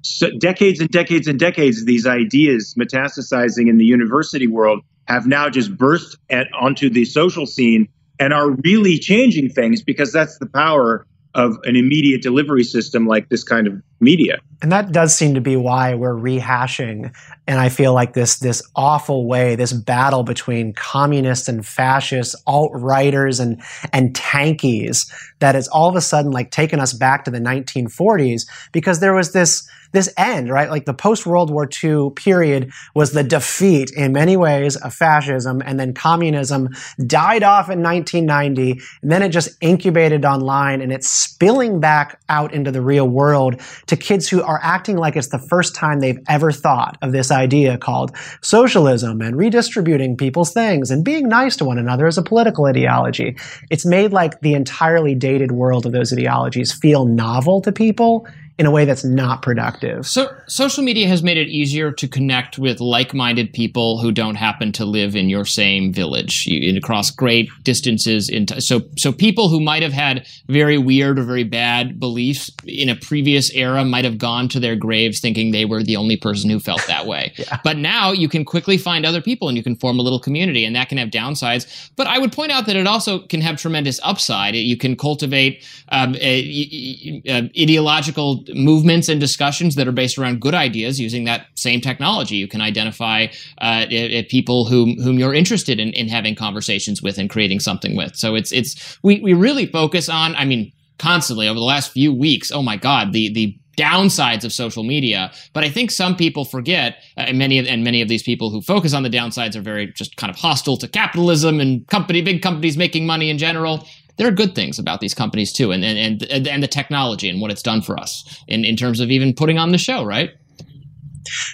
[0.02, 5.48] So decades and decades and decades these ideas metastasizing in the university world have now
[5.50, 7.88] just burst at, onto the social scene
[8.18, 13.28] and are really changing things because that's the power of an immediate delivery system like
[13.28, 14.38] this kind of media.
[14.60, 17.12] And that does seem to be why we're rehashing
[17.46, 23.40] and I feel like this this awful way, this battle between communists and fascists, alt-righters
[23.40, 23.60] and
[23.92, 28.46] and tankies that has all of a sudden like taken us back to the 1940s
[28.70, 30.70] because there was this this end, right?
[30.70, 35.62] Like the post World War II period was the defeat in many ways of fascism,
[35.66, 36.70] and then communism
[37.06, 42.54] died off in 1990, and then it just incubated online, and it's spilling back out
[42.54, 43.60] into the real world
[43.92, 47.30] to kids who are acting like it's the first time they've ever thought of this
[47.30, 52.22] idea called socialism and redistributing people's things and being nice to one another as a
[52.22, 53.36] political ideology.
[53.68, 58.26] It's made like the entirely dated world of those ideologies feel novel to people
[58.58, 60.06] in a way that's not productive.
[60.06, 64.72] So social media has made it easier to connect with like-minded people who don't happen
[64.72, 68.28] to live in your same village you, across great distances.
[68.28, 72.88] Into, so so people who might have had very weird or very bad beliefs in
[72.88, 76.50] a previous era might have gone to their graves thinking they were the only person
[76.50, 77.32] who felt that way.
[77.38, 77.58] yeah.
[77.64, 80.64] But now you can quickly find other people and you can form a little community,
[80.64, 81.90] and that can have downsides.
[81.96, 84.54] But I would point out that it also can have tremendous upside.
[84.54, 90.40] You can cultivate um, a, a, a ideological movements and discussions that are based around
[90.40, 92.36] good ideas using that same technology.
[92.36, 93.26] You can identify
[93.58, 93.86] uh,
[94.28, 98.16] people whom whom you're interested in, in having conversations with and creating something with.
[98.16, 100.34] So it's it's we we really focus on.
[100.36, 102.50] I mean, constantly over the last few weeks.
[102.52, 105.32] Oh my God, the the downsides of social media.
[105.52, 108.50] But I think some people forget, uh, and many of, and many of these people
[108.50, 112.22] who focus on the downsides are very just kind of hostile to capitalism and company,
[112.22, 115.84] big companies making money in general there are good things about these companies too, and
[115.84, 119.10] and and, and the technology and what it's done for us in in terms of
[119.10, 120.30] even putting on the show, right?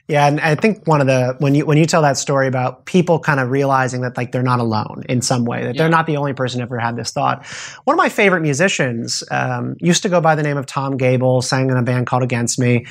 [0.09, 2.87] Yeah, and I think one of the when you when you tell that story about
[2.87, 5.83] people kind of realizing that like they're not alone in some way, that yeah.
[5.83, 7.44] they're not the only person who ever had this thought.
[7.85, 11.42] One of my favorite musicians um, used to go by the name of Tom Gabel,
[11.42, 12.87] sang in a band called Against Me,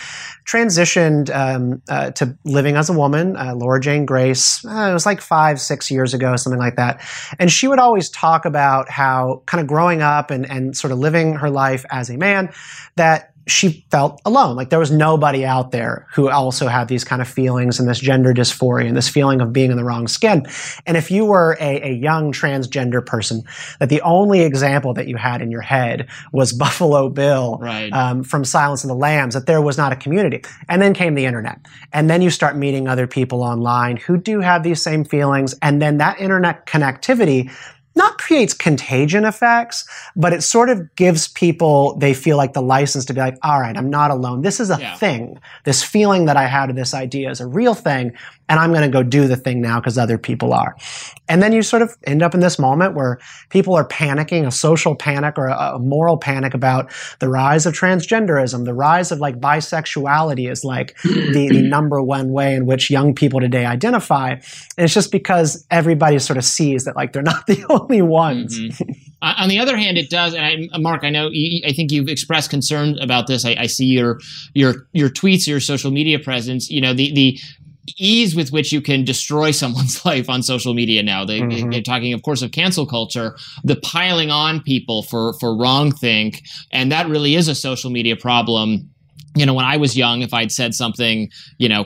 [0.45, 4.63] transitioned um, uh, to living as a woman, uh, Laura Jane Grace.
[4.63, 7.01] Uh, it was like five, six years ago, something like that.
[7.39, 10.99] And she would always talk about how kind of growing up and and sort of
[10.99, 12.53] living her life as a man
[12.95, 14.55] that she felt alone.
[14.55, 17.99] Like there was nobody out there who also had these kind of feelings and this
[17.99, 20.45] gender dysphoria and this feeling of being in the wrong skin.
[20.85, 23.43] And if you were a, a young transgender person,
[23.79, 27.91] that the only example that you had in your head was Buffalo Bill right.
[27.93, 30.43] um, from Silence of the Lambs, that there was not a community.
[30.67, 31.59] And then came the internet.
[31.93, 35.55] And then you start meeting other people online who do have these same feelings.
[35.61, 37.51] And then that internet connectivity
[37.97, 43.05] not creates contagion effects, but it sort of gives people, they feel like the license
[43.05, 44.41] to be like, all right, I'm not alone.
[44.41, 44.95] This is a yeah.
[44.95, 45.39] thing.
[45.65, 48.13] This feeling that I had of this idea is a real thing
[48.49, 50.75] and I'm going to go do the thing now because other people are.
[51.27, 54.51] And then you sort of end up in this moment where people are panicking, a
[54.51, 59.19] social panic or a, a, moral panic about the rise of transgenderism, the rise of
[59.19, 64.31] like bisexuality is like the, the number one way in which young people today identify.
[64.31, 64.41] And
[64.77, 68.59] it's just because everybody sort of sees that like they're not the only ones.
[68.59, 68.91] Mm-hmm.
[69.21, 72.07] on the other hand, it does, and I, Mark, I know, you, I think you've
[72.07, 73.45] expressed concern about this.
[73.45, 74.19] I, I see your
[74.53, 76.69] your your tweets, your social media presence.
[76.69, 77.39] You know, the the
[77.97, 81.25] ease with which you can destroy someone's life on social media now.
[81.25, 81.69] They, mm-hmm.
[81.69, 86.43] They're talking, of course, of cancel culture, the piling on people for for wrong think,
[86.71, 88.89] and that really is a social media problem.
[89.35, 91.85] You know, when I was young, if I'd said something, you know,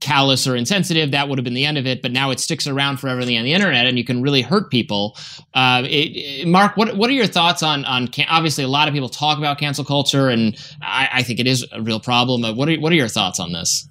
[0.00, 2.02] callous or insensitive, that would have been the end of it.
[2.02, 4.70] But now it sticks around for everything on the internet, and you can really hurt
[4.70, 5.16] people.
[5.54, 8.08] Uh, it, it, Mark, what what are your thoughts on on?
[8.08, 11.46] Can- obviously, a lot of people talk about cancel culture, and I, I think it
[11.46, 12.42] is a real problem.
[12.56, 13.88] What are what are your thoughts on this?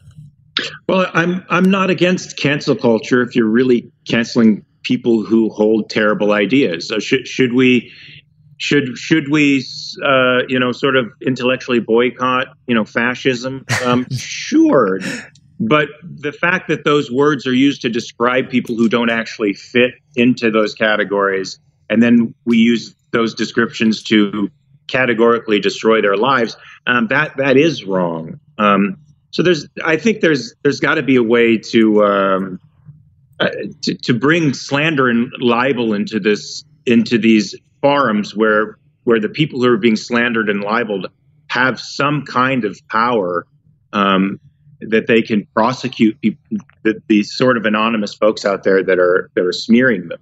[0.88, 6.32] Well, I'm I'm not against cancel culture if you're really canceling people who hold terrible
[6.32, 6.88] ideas.
[6.88, 7.92] So should should we
[8.58, 9.66] should should we
[10.04, 13.66] uh, you know sort of intellectually boycott you know fascism?
[13.84, 15.00] Um, sure,
[15.62, 19.92] but the fact that those words are used to describe people who don't actually fit
[20.16, 24.50] into those categories, and then we use those descriptions to
[24.88, 28.40] categorically destroy their lives, um, that that is wrong.
[28.58, 28.98] Um,
[29.30, 32.60] so there's, I think there's there's got to be a way to, um,
[33.40, 33.50] uh,
[33.84, 39.62] to to bring slander and libel into this into these forums where where the people
[39.62, 41.08] who are being slandered and libeled
[41.50, 43.46] have some kind of power
[43.94, 44.40] um,
[44.90, 49.30] that they can prosecute people, the, these sort of anonymous folks out there that are
[49.36, 50.20] that are smearing them.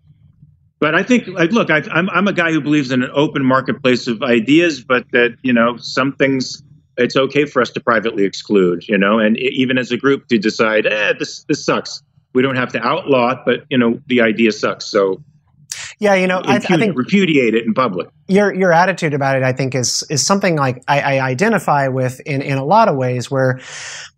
[0.79, 3.43] But I think, like, look, I, I'm I'm a guy who believes in an open
[3.43, 6.63] marketplace of ideas, but that you know some things
[6.99, 10.37] it's okay for us to privately exclude, you know, and even as a group to
[10.37, 12.03] decide, eh, this this sucks.
[12.33, 14.85] We don't have to outlaw it, but you know, the idea sucks.
[14.85, 15.23] So
[15.99, 18.09] yeah, you know, I, I, think repudiate it in public.
[18.29, 22.19] Your your attitude about it, I think, is is something like I, I identify with
[22.21, 23.31] in in a lot of ways.
[23.31, 23.59] Where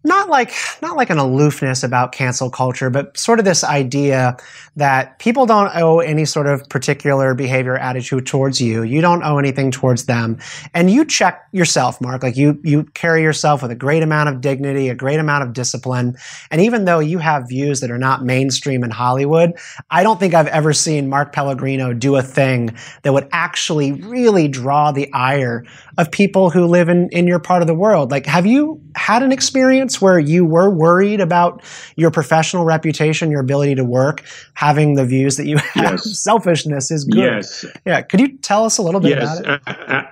[0.03, 4.35] not like not like an aloofness about cancel culture, but sort of this idea
[4.75, 8.83] that people don't owe any sort of particular behavior attitude towards you.
[8.83, 10.39] You don't owe anything towards them,
[10.73, 12.23] and you check yourself, Mark.
[12.23, 15.53] Like you you carry yourself with a great amount of dignity, a great amount of
[15.53, 16.17] discipline,
[16.49, 19.53] and even though you have views that are not mainstream in Hollywood,
[19.91, 24.47] I don't think I've ever seen Mark Pellegrino do a thing that would actually really
[24.47, 25.65] draw the ire
[25.97, 28.11] of people who live in in your part of the world.
[28.11, 30.01] Like, have you had an experience?
[30.01, 31.63] where you were worried about
[31.95, 34.23] your professional reputation, your ability to work,
[34.53, 35.93] having the views that you have?
[35.93, 36.19] Yes.
[36.19, 37.19] Selfishness is good.
[37.19, 37.65] Yes.
[37.85, 38.01] Yeah.
[38.01, 40.05] Could you tell us a little bit yes, about it?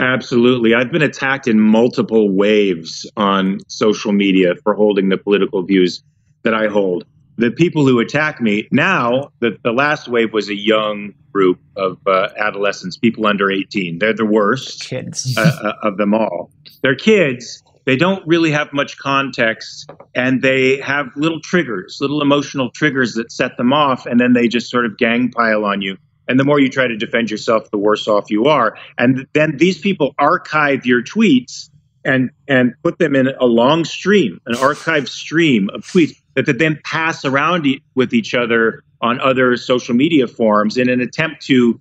[0.00, 0.74] absolutely.
[0.74, 6.02] I've been attacked in multiple waves on social media for holding the political views
[6.42, 7.06] that I hold.
[7.38, 11.98] The people who attack me now, the, the last wave was a young group of
[12.06, 13.98] uh, adolescents, people under 18.
[13.98, 16.50] They're the worst kids uh, uh, of them all.
[16.82, 22.70] They're kids they don't really have much context and they have little triggers, little emotional
[22.70, 25.96] triggers that set them off, and then they just sort of gang pile on you.
[26.28, 28.76] And the more you try to defend yourself, the worse off you are.
[28.98, 31.70] And then these people archive your tweets
[32.04, 36.52] and and put them in a long stream, an archived stream of tweets that they
[36.52, 41.80] then pass around with each other on other social media forums in an attempt to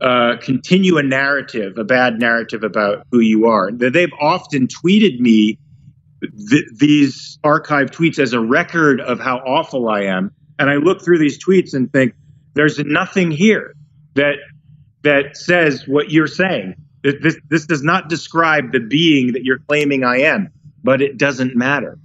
[0.00, 3.70] uh, continue a narrative, a bad narrative about who you are.
[3.70, 5.58] They've often tweeted me
[6.48, 11.04] th- these archived tweets as a record of how awful I am, and I look
[11.04, 12.14] through these tweets and think,
[12.54, 13.74] "There's nothing here
[14.14, 14.36] that
[15.02, 16.76] that says what you're saying.
[17.02, 20.50] This this does not describe the being that you're claiming I am,
[20.84, 21.98] but it doesn't matter.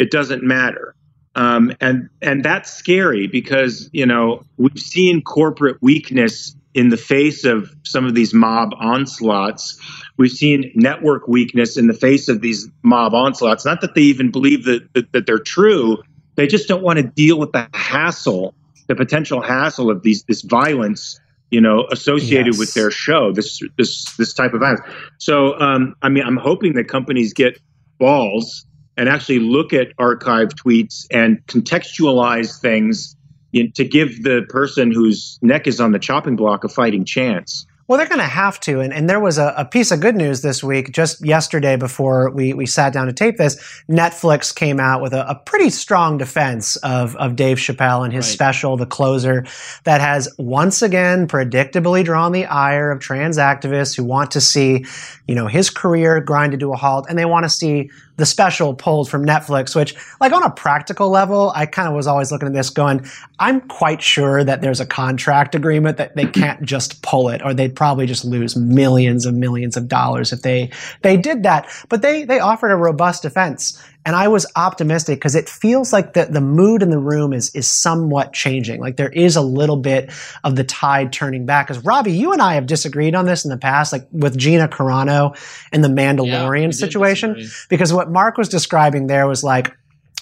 [0.00, 0.94] It doesn't matter."
[1.36, 7.44] Um, and and that's scary because you know we've seen corporate weakness in the face
[7.44, 9.78] of some of these mob onslaughts.
[10.16, 13.64] We've seen network weakness in the face of these mob onslaughts.
[13.64, 15.98] Not that they even believe that, that, that they're true,
[16.36, 18.54] they just don't want to deal with the hassle,
[18.86, 21.20] the potential hassle of these this violence,
[21.50, 22.58] you know, associated yes.
[22.58, 24.82] with their show, this this this type of violence.
[25.18, 27.60] So, um, I mean, I'm hoping that companies get
[27.98, 28.64] balls
[29.00, 33.16] and actually look at archived tweets and contextualize things
[33.54, 37.64] to give the person whose neck is on the chopping block a fighting chance.
[37.90, 38.78] Well, they're going to have to.
[38.78, 42.30] And, and there was a, a, piece of good news this week, just yesterday before
[42.30, 43.56] we, we sat down to tape this.
[43.90, 48.26] Netflix came out with a, a pretty strong defense of, of Dave Chappelle and his
[48.26, 48.32] right.
[48.32, 49.44] special, The Closer,
[49.82, 54.86] that has once again predictably drawn the ire of trans activists who want to see,
[55.26, 58.74] you know, his career grinded to a halt and they want to see the special
[58.74, 62.48] pulled from Netflix, which, like, on a practical level, I kind of was always looking
[62.48, 63.06] at this going,
[63.38, 67.54] I'm quite sure that there's a contract agreement that they can't just pull it, or
[67.54, 70.70] they'd probably just lose millions and millions of dollars if they
[71.02, 71.68] they did that.
[71.88, 73.82] But they they offered a robust defense.
[74.06, 77.54] And I was optimistic because it feels like the, the mood in the room is,
[77.54, 78.80] is somewhat changing.
[78.80, 80.10] Like there is a little bit
[80.42, 81.68] of the tide turning back.
[81.68, 84.68] Because Robby, you and I have disagreed on this in the past, like with Gina
[84.68, 85.36] Carano
[85.70, 87.46] and the Mandalorian yeah, situation.
[87.68, 89.74] Because what Mark was describing there was like,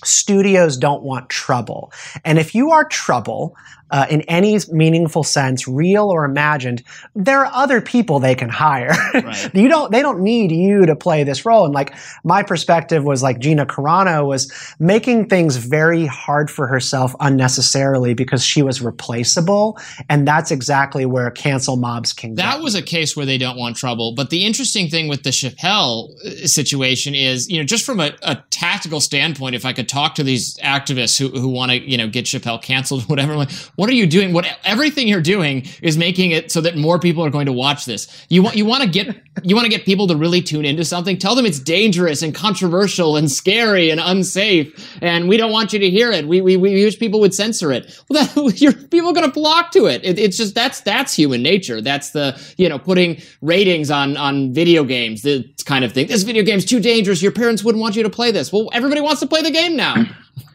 [0.04, 1.92] studios don't want trouble.
[2.24, 3.56] And if you are trouble,
[3.90, 6.82] uh, in any meaningful sense, real or imagined,
[7.14, 8.94] there are other people they can hire.
[9.18, 9.54] Right.
[9.54, 11.64] you don't, they don't need you to play this role.
[11.64, 17.14] And like my perspective was like Gina Carano was making things very hard for herself
[17.20, 19.78] unnecessarily because she was replaceable.
[20.08, 22.62] And that's exactly where cancel mobs can That get.
[22.62, 24.14] was a case where they don't want trouble.
[24.14, 28.12] But the interesting thing with the Chappelle uh, situation is, you know, just from a,
[28.22, 31.96] a tactical standpoint, if I could talk to these activists who, who want to, you
[31.96, 34.32] know, get Chappelle canceled, whatever, like, what are you doing?
[34.32, 37.84] What everything you're doing is making it so that more people are going to watch
[37.84, 38.08] this.
[38.28, 40.84] You want you want to get you want to get people to really tune into
[40.84, 41.18] something.
[41.18, 45.78] Tell them it's dangerous and controversial and scary and unsafe, and we don't want you
[45.78, 46.26] to hear it.
[46.26, 47.94] We we, we wish people would censor it.
[48.08, 50.02] Well, that, your people are going to flock to it.
[50.02, 50.18] it.
[50.18, 51.80] It's just that's that's human nature.
[51.82, 55.22] That's the you know putting ratings on on video games.
[55.22, 56.08] The kind of thing.
[56.08, 57.22] This video game's too dangerous.
[57.22, 58.52] Your parents wouldn't want you to play this.
[58.52, 60.06] Well, everybody wants to play the game now.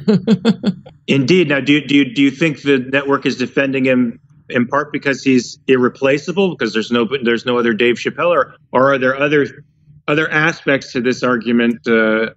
[1.07, 1.49] Indeed.
[1.49, 4.19] Now, do, do, do you think the network is defending him
[4.49, 8.93] in part because he's irreplaceable because there's no there's no other Dave Chappelle, or, or
[8.93, 9.63] are there other
[10.07, 12.31] other aspects to this argument uh,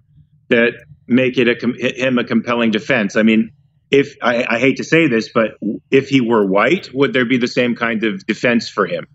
[0.49, 0.73] that
[1.07, 3.15] make it a, him a compelling defense.
[3.15, 3.51] I mean,
[3.89, 5.51] if I, I hate to say this, but
[5.89, 9.07] if he were white, would there be the same kind of defense for him?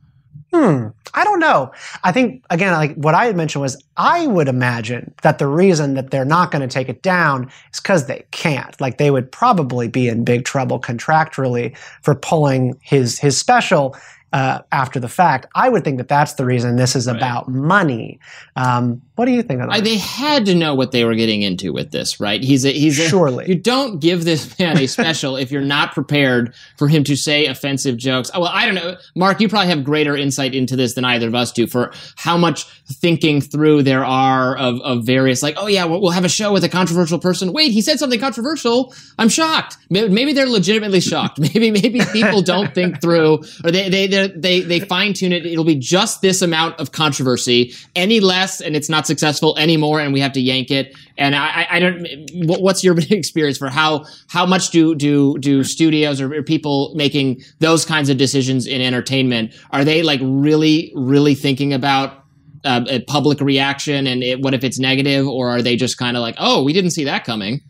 [0.53, 0.89] Hmm.
[1.15, 1.73] I don't know.
[2.05, 5.95] I think again, like what I had mentioned was, I would imagine that the reason
[5.95, 8.79] that they're not going to take it down is because they can't.
[8.81, 13.97] Like they would probably be in big trouble contractually for pulling his his special
[14.33, 15.47] uh, after the fact.
[15.55, 17.17] I would think that that's the reason this is right.
[17.17, 18.19] about money.
[18.57, 19.85] Um, what do you think of that?
[19.85, 22.43] they had to know what they were getting into with this, right?
[22.43, 25.93] He's a, he's a, surely you don't give this man a special if you're not
[25.93, 28.31] prepared for him to say offensive jokes.
[28.35, 29.41] Oh, well, I don't know, Mark.
[29.41, 32.65] You probably have greater insight into this than either of us do for how much
[32.87, 36.53] thinking through there are of, of various like, oh yeah, we'll, we'll have a show
[36.53, 37.53] with a controversial person.
[37.53, 38.95] Wait, he said something controversial.
[39.19, 39.77] I'm shocked.
[39.91, 41.39] Maybe they're legitimately shocked.
[41.53, 45.47] Maybe maybe people don't think through or they they they they fine tune it.
[45.47, 47.75] It'll be just this amount of controversy.
[47.95, 50.97] Any less, and it's not successful anymore, and we have to yank it.
[51.19, 52.07] And I, I don't.
[52.35, 57.85] What's your experience for how how much do do do studios or people making those
[57.85, 62.23] kinds of decisions in entertainment are they like really really thinking about
[62.65, 66.17] uh, a public reaction and it, what if it's negative, or are they just kind
[66.17, 67.61] of like, oh, we didn't see that coming?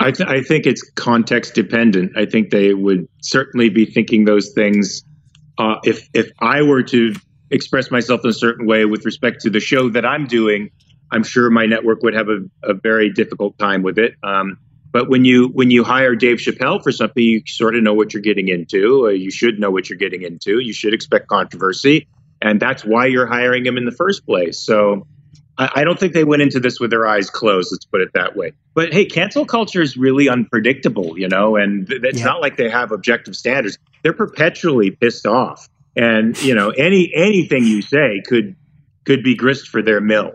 [0.00, 2.16] I, th- I, think it's context dependent.
[2.16, 5.02] I think they would certainly be thinking those things.
[5.58, 7.14] Uh, if if I were to
[7.50, 10.70] express myself in a certain way with respect to the show that I'm doing,
[11.10, 14.14] I'm sure my network would have a, a very difficult time with it.
[14.22, 14.58] Um,
[14.92, 18.14] but when you when you hire Dave Chappelle for something, you sort of know what
[18.14, 19.06] you're getting into.
[19.06, 20.60] Uh, you should know what you're getting into.
[20.60, 22.08] You should expect controversy,
[22.40, 24.58] and that's why you're hiring him in the first place.
[24.58, 25.06] So
[25.58, 27.68] I, I don't think they went into this with their eyes closed.
[27.72, 28.52] Let's put it that way.
[28.74, 32.24] But hey, cancel culture is really unpredictable, you know, and th- it's yeah.
[32.24, 33.78] not like they have objective standards.
[34.02, 38.54] They're perpetually pissed off and you know any anything you say could
[39.04, 40.34] could be grist for their mill.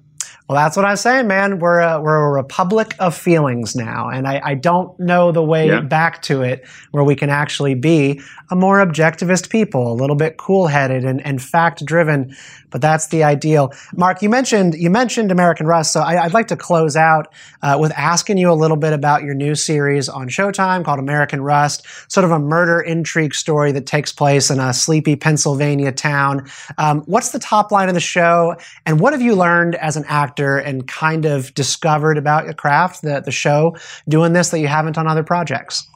[0.49, 1.59] Well, that's what I'm saying, man.
[1.59, 5.67] We're a, we're a republic of feelings now, and I, I don't know the way
[5.67, 5.79] yeah.
[5.79, 8.21] back to it where we can actually be
[8.51, 12.35] a more objectivist people, a little bit cool headed and, and fact driven.
[12.71, 13.71] But that's the ideal.
[13.95, 17.77] Mark, you mentioned you mentioned American Rust, so I, would like to close out uh,
[17.79, 21.85] with asking you a little bit about your new series on Showtime called American Rust,
[22.11, 26.49] sort of a murder intrigue story that takes place in a sleepy Pennsylvania town.
[26.77, 30.03] Um, what's the top line of the show, and what have you learned as an
[30.07, 33.75] actor and kind of discovered about your craft, the the show,
[34.07, 35.87] doing this that you haven't on other projects?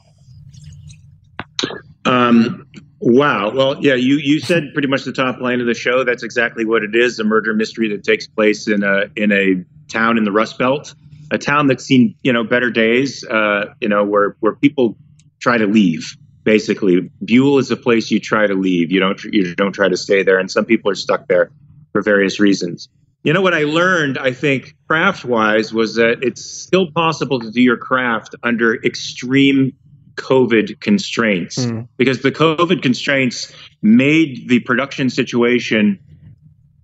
[2.04, 2.66] Um,
[3.00, 3.50] wow.
[3.50, 6.04] Well, yeah, you, you said pretty much the top line of the show.
[6.04, 9.64] That's exactly what it is a murder mystery that takes place in a, in a
[9.92, 10.94] town in the Rust Belt,
[11.30, 14.96] a town that's seen, you know, better days, uh, you know, where, where people
[15.40, 16.16] try to leave.
[16.44, 18.90] Basically, Buell is a place you try to leave.
[18.90, 21.50] You don't you don't try to stay there, and some people are stuck there
[21.92, 22.88] for various reasons.
[23.24, 27.50] You know what I learned, I think, craft wise, was that it's still possible to
[27.50, 29.72] do your craft under extreme
[30.14, 31.88] COVID constraints mm.
[31.96, 33.52] because the COVID constraints
[33.82, 35.98] made the production situation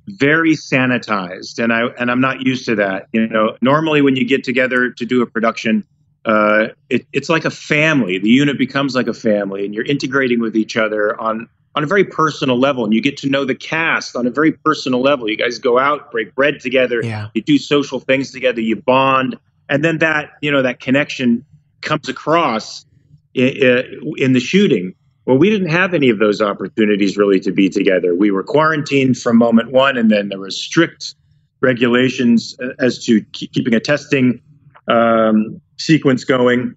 [0.07, 3.09] very sanitized and I and I'm not used to that.
[3.13, 5.85] You know, normally when you get together to do a production,
[6.25, 8.19] uh, it, it's like a family.
[8.19, 11.87] The unit becomes like a family, and you're integrating with each other on on a
[11.87, 15.29] very personal level, and you get to know the cast on a very personal level.
[15.29, 17.29] You guys go out, break bread together, yeah.
[17.35, 21.45] you do social things together, you bond, and then that you know that connection
[21.81, 22.87] comes across
[23.35, 24.95] in the shooting.
[25.27, 28.15] Well, we didn't have any of those opportunities really to be together.
[28.15, 31.15] We were quarantined from moment one, and then there were strict
[31.61, 34.41] regulations as to keeping a testing
[34.87, 36.77] um, sequence going.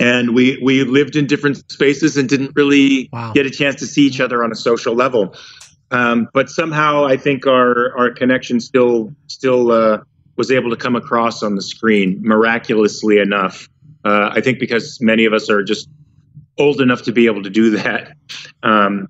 [0.00, 3.32] And we we lived in different spaces and didn't really wow.
[3.32, 5.34] get a chance to see each other on a social level.
[5.90, 9.98] Um, but somehow, I think our our connection still still uh,
[10.36, 13.68] was able to come across on the screen miraculously enough.
[14.04, 15.88] Uh, I think because many of us are just
[16.58, 18.12] old enough to be able to do that.
[18.62, 19.08] Um,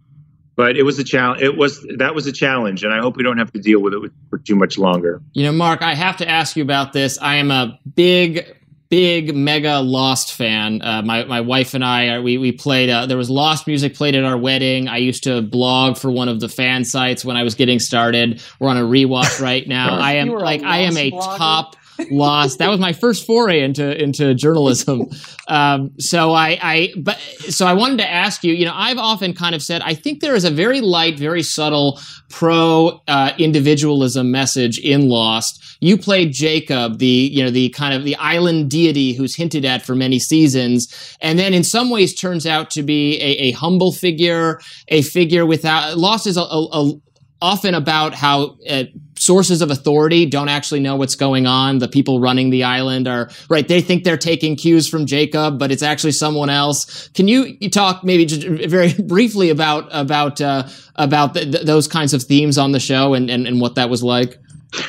[0.57, 1.41] but it was a challenge.
[1.41, 3.95] It was that was a challenge, and I hope we don't have to deal with
[3.95, 5.23] it for too much longer.
[5.33, 7.17] You know, Mark, I have to ask you about this.
[7.19, 8.58] I am a big
[8.89, 10.81] big mega Lost fan.
[10.83, 12.91] Uh, my my wife and I are, we we played.
[12.91, 14.89] Uh, there was Lost music played at our wedding.
[14.89, 18.43] I used to blog for one of the fan sites when I was getting started.
[18.59, 19.97] We're on a rewatch right now.
[19.97, 21.37] I am like I am a blogger.
[21.37, 21.77] top
[22.11, 22.59] lost.
[22.59, 25.11] That was my first foray into into journalism.
[25.51, 27.19] Um, so I, I, but
[27.49, 28.53] so I wanted to ask you.
[28.53, 31.43] You know, I've often kind of said I think there is a very light, very
[31.43, 35.79] subtle pro uh, individualism message in Lost.
[35.81, 39.81] You played Jacob, the you know the kind of the island deity who's hinted at
[39.81, 43.91] for many seasons, and then in some ways turns out to be a, a humble
[43.91, 46.93] figure, a figure without Lost is a, a, a
[47.41, 48.85] often about how uh,
[49.29, 51.81] sources of authority don't actually know what's going on.
[51.81, 53.69] The people running the island are right.
[53.69, 57.09] They think they're taking cues from Jacob, but it's actually someone else.
[57.09, 61.87] Can you, you talk maybe just very briefly about about uh, about th- th- those
[61.87, 64.39] kinds of themes on the show and, and, and what that was like?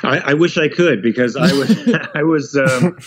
[0.03, 2.97] I, I wish I could because I was I was um,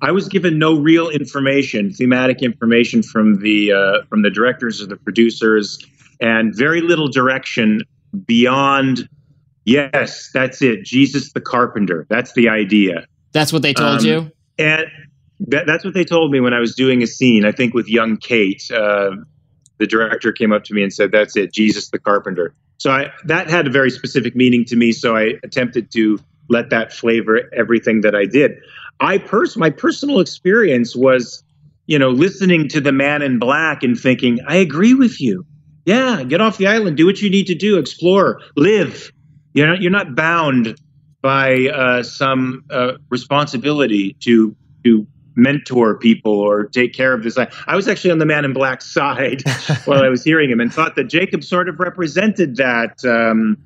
[0.00, 4.86] I was given no real information, thematic information from the uh, from the directors or
[4.86, 5.78] the producers,
[6.20, 7.82] and very little direction
[8.26, 9.08] beyond.
[9.64, 10.84] Yes, that's it.
[10.84, 12.06] Jesus the carpenter.
[12.08, 13.06] That's the idea.
[13.32, 14.32] That's what they told um, you.
[14.58, 14.86] And
[15.48, 17.44] that, that's what they told me when I was doing a scene.
[17.44, 19.10] I think with young Kate, uh,
[19.78, 23.12] the director came up to me and said, "That's it, Jesus the carpenter." So I,
[23.24, 24.92] that had a very specific meaning to me.
[24.92, 28.58] So I attempted to let that flavor everything that I did.
[29.00, 31.42] I pers- my personal experience was,
[31.86, 35.46] you know, listening to the Man in Black and thinking, I agree with you.
[35.84, 39.12] Yeah, get off the island, do what you need to do, explore, live.
[39.54, 40.78] You're not you're not bound
[41.20, 47.38] by uh, some uh, responsibility to to mentor people or take care of this.
[47.38, 49.42] I was actually on the Man in Black side
[49.84, 53.56] while I was hearing him, and thought that Jacob sort of represented that um,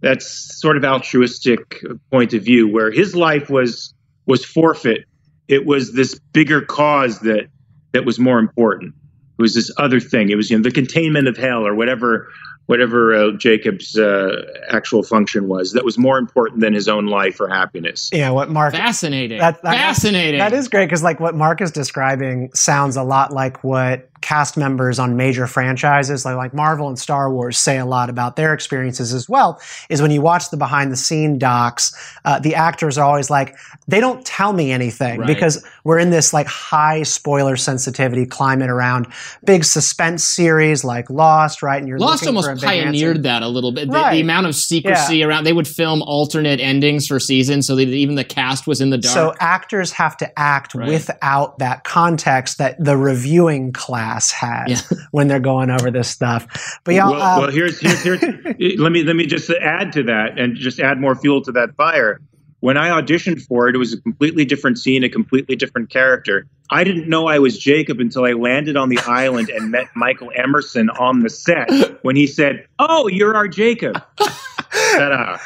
[0.00, 3.94] that sort of altruistic point of view, where his life was
[4.26, 5.04] was forfeit.
[5.48, 7.48] It was this bigger cause that
[7.92, 8.94] that was more important.
[9.38, 10.30] It was this other thing.
[10.30, 12.28] It was you know the containment of hell or whatever
[12.66, 17.40] whatever uh, Jacob's uh, actual function was that was more important than his own life
[17.40, 18.10] or happiness.
[18.12, 19.38] Yeah, what Mark fascinating.
[19.38, 20.38] That, that, fascinating.
[20.38, 24.56] That is great because like what Mark is describing sounds a lot like what cast
[24.56, 28.52] members on major franchises like, like Marvel and Star Wars say a lot about their
[28.52, 32.98] experiences as well is when you watch the behind the scene docs, uh, the actors
[32.98, 33.56] are always like,
[33.86, 35.28] they don't tell me anything right.
[35.28, 39.06] because we're in this like high spoiler sensitivity climate around
[39.44, 41.78] big suspense series like Lost, right?
[41.78, 43.88] And you're Lost almost pioneered that a little bit.
[43.88, 44.10] Right.
[44.10, 45.26] The, the, amount of secrecy yeah.
[45.26, 48.90] around, they would film alternate endings for seasons so that even the cast was in
[48.90, 49.14] the dark.
[49.14, 50.88] So actors have to act right.
[50.88, 54.98] without that context that the reviewing class has yeah.
[55.10, 56.46] when they're going over this stuff.
[56.84, 58.22] But yeah, well, um, well, here's here's, here's
[58.78, 61.74] let me let me just add to that and just add more fuel to that
[61.76, 62.20] fire
[62.60, 66.46] when I auditioned for it, it was a completely different scene, a completely different character.
[66.70, 70.32] I didn't know I was Jacob until I landed on the island and met Michael
[70.34, 71.70] Emerson on the set
[72.02, 74.02] when he said, Oh, you're our Jacob.
[74.18, 75.38] Ta-da.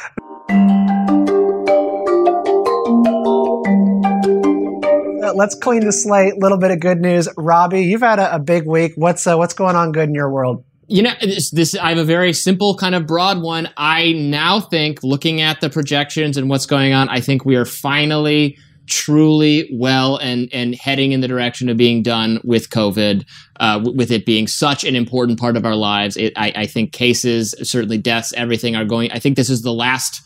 [5.34, 6.34] Let's clean the slate.
[6.34, 7.28] A little bit of good news.
[7.36, 8.92] Robby, you've had a, a big week.
[8.96, 10.64] What's uh, what's going on good in your world?
[10.90, 14.60] you know this, this, i have a very simple kind of broad one i now
[14.60, 19.70] think looking at the projections and what's going on i think we are finally truly
[19.72, 23.24] well and and heading in the direction of being done with covid
[23.60, 26.92] uh, with it being such an important part of our lives it, I, I think
[26.92, 30.20] cases certainly deaths everything are going i think this is the last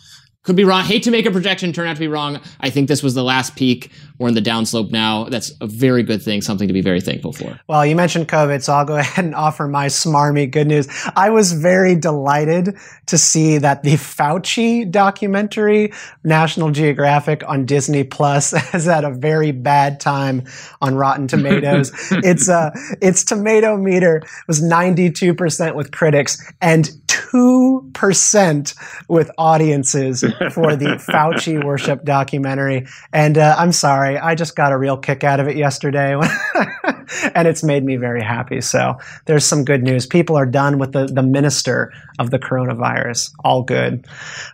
[0.44, 0.84] could be wrong.
[0.84, 2.38] Hate to make a projection turn out to be wrong.
[2.60, 3.90] I think this was the last peak.
[4.18, 5.24] We're in the downslope now.
[5.24, 7.58] That's a very good thing, something to be very thankful for.
[7.66, 10.86] Well, you mentioned COVID, so I'll go ahead and offer my smarmy good news.
[11.16, 12.76] I was very delighted
[13.06, 15.92] to see that the Fauci documentary,
[16.22, 20.44] National Geographic on Disney Plus, has had a very bad time
[20.82, 21.90] on Rotten Tomatoes.
[22.10, 22.70] its uh,
[23.00, 28.74] its tomato meter was 92% with critics and 2%
[29.08, 30.20] with audiences
[30.52, 32.86] for the Fauci worship documentary.
[33.12, 36.14] And uh, I'm sorry, I just got a real kick out of it yesterday.
[37.34, 38.60] and it's made me very happy.
[38.60, 38.96] So
[39.26, 40.06] there's some good news.
[40.06, 43.32] People are done with the, the minister of the coronavirus.
[43.44, 44.06] All good.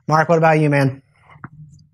[0.07, 1.03] Mark, what about you, man?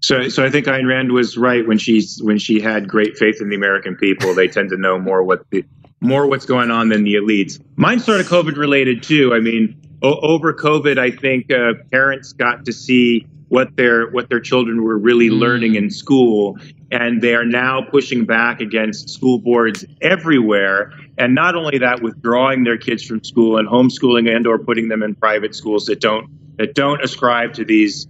[0.01, 3.41] So, so I think Ayn Rand was right when she when she had great faith
[3.41, 4.35] in the American people.
[4.35, 5.65] They tend to know more what the
[6.01, 7.61] more what's going on than the elites.
[7.77, 9.35] Mine's sort of COVID related too.
[9.35, 14.29] I mean, o- over COVID, I think uh, parents got to see what their what
[14.29, 15.39] their children were really mm.
[15.39, 16.59] learning in school
[16.91, 22.65] and they are now pushing back against school boards everywhere and not only that withdrawing
[22.65, 26.29] their kids from school and homeschooling and or putting them in private schools that don't
[26.57, 28.09] that don't ascribe to these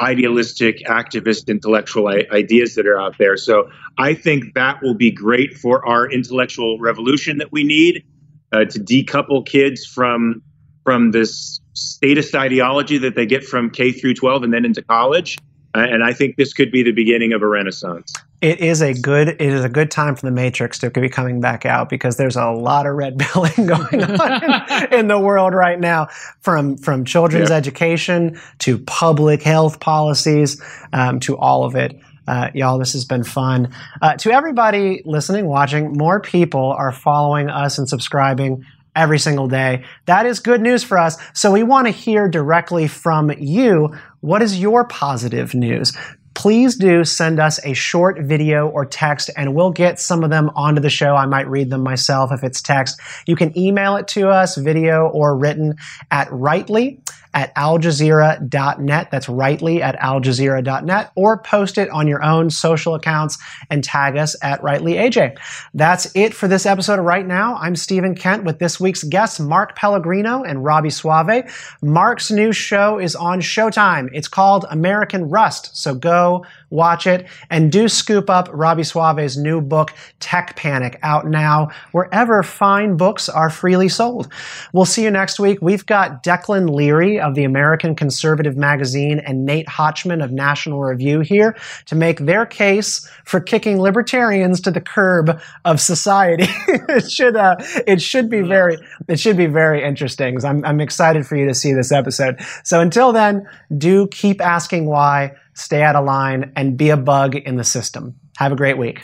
[0.00, 5.56] idealistic activist intellectual ideas that are out there so i think that will be great
[5.56, 8.04] for our intellectual revolution that we need
[8.52, 10.42] uh, to decouple kids from
[10.86, 15.36] from this statist ideology that they get from K through 12 and then into college.
[15.74, 18.14] Uh, and I think this could be the beginning of a renaissance.
[18.40, 21.40] It is a good it is a good time for the Matrix to be coming
[21.40, 25.80] back out because there's a lot of red pilling going on in, the world right
[25.80, 26.06] now,
[26.40, 27.56] from from children's yeah.
[27.56, 30.62] education to public health policies
[30.92, 31.98] um, to all of it.
[32.28, 33.72] Uh, y'all, this has been fun.
[34.00, 38.64] Uh, to everybody listening, watching, more people are following us and subscribing
[38.96, 39.84] every single day.
[40.06, 41.16] That is good news for us.
[41.34, 43.94] So we want to hear directly from you.
[44.20, 45.92] What is your positive news?
[46.36, 50.50] please do send us a short video or text and we'll get some of them
[50.54, 51.16] onto the show.
[51.16, 53.00] I might read them myself if it's text.
[53.26, 55.76] You can email it to us, video or written
[56.10, 57.00] at rightly
[57.36, 59.10] at aljazeera.net.
[59.10, 63.36] That's rightly at aljazeera.net or post it on your own social accounts
[63.68, 65.36] and tag us at rightly AJ.
[65.74, 67.26] That's it for this episode of Rightly.
[67.26, 71.44] I'm Stephen Kent with this week's guests, Mark Pellegrino and Robby Soave.
[71.82, 74.08] Mark's new show is on Showtime.
[74.14, 75.76] It's called American Rust.
[75.76, 81.26] So go watch it and do scoop up Robby Soave's new book, Tech Panic, out
[81.26, 84.32] now wherever fine books are freely sold.
[84.72, 85.58] We'll see you next week.
[85.60, 91.20] We've got Declan Leary of the American Conservative Magazine and Nate Hochman of National Review
[91.20, 91.56] here
[91.86, 96.46] to make their case for kicking libertarians to the curb of society.
[96.68, 97.56] it should uh,
[97.86, 98.76] it should be very
[99.08, 100.44] it should be very interesting.
[100.44, 102.40] I'm I'm excited for you to see this episode.
[102.64, 107.34] So until then, do keep asking why, stay out of line, and be a bug
[107.34, 108.14] in the system.
[108.36, 109.02] Have a great week.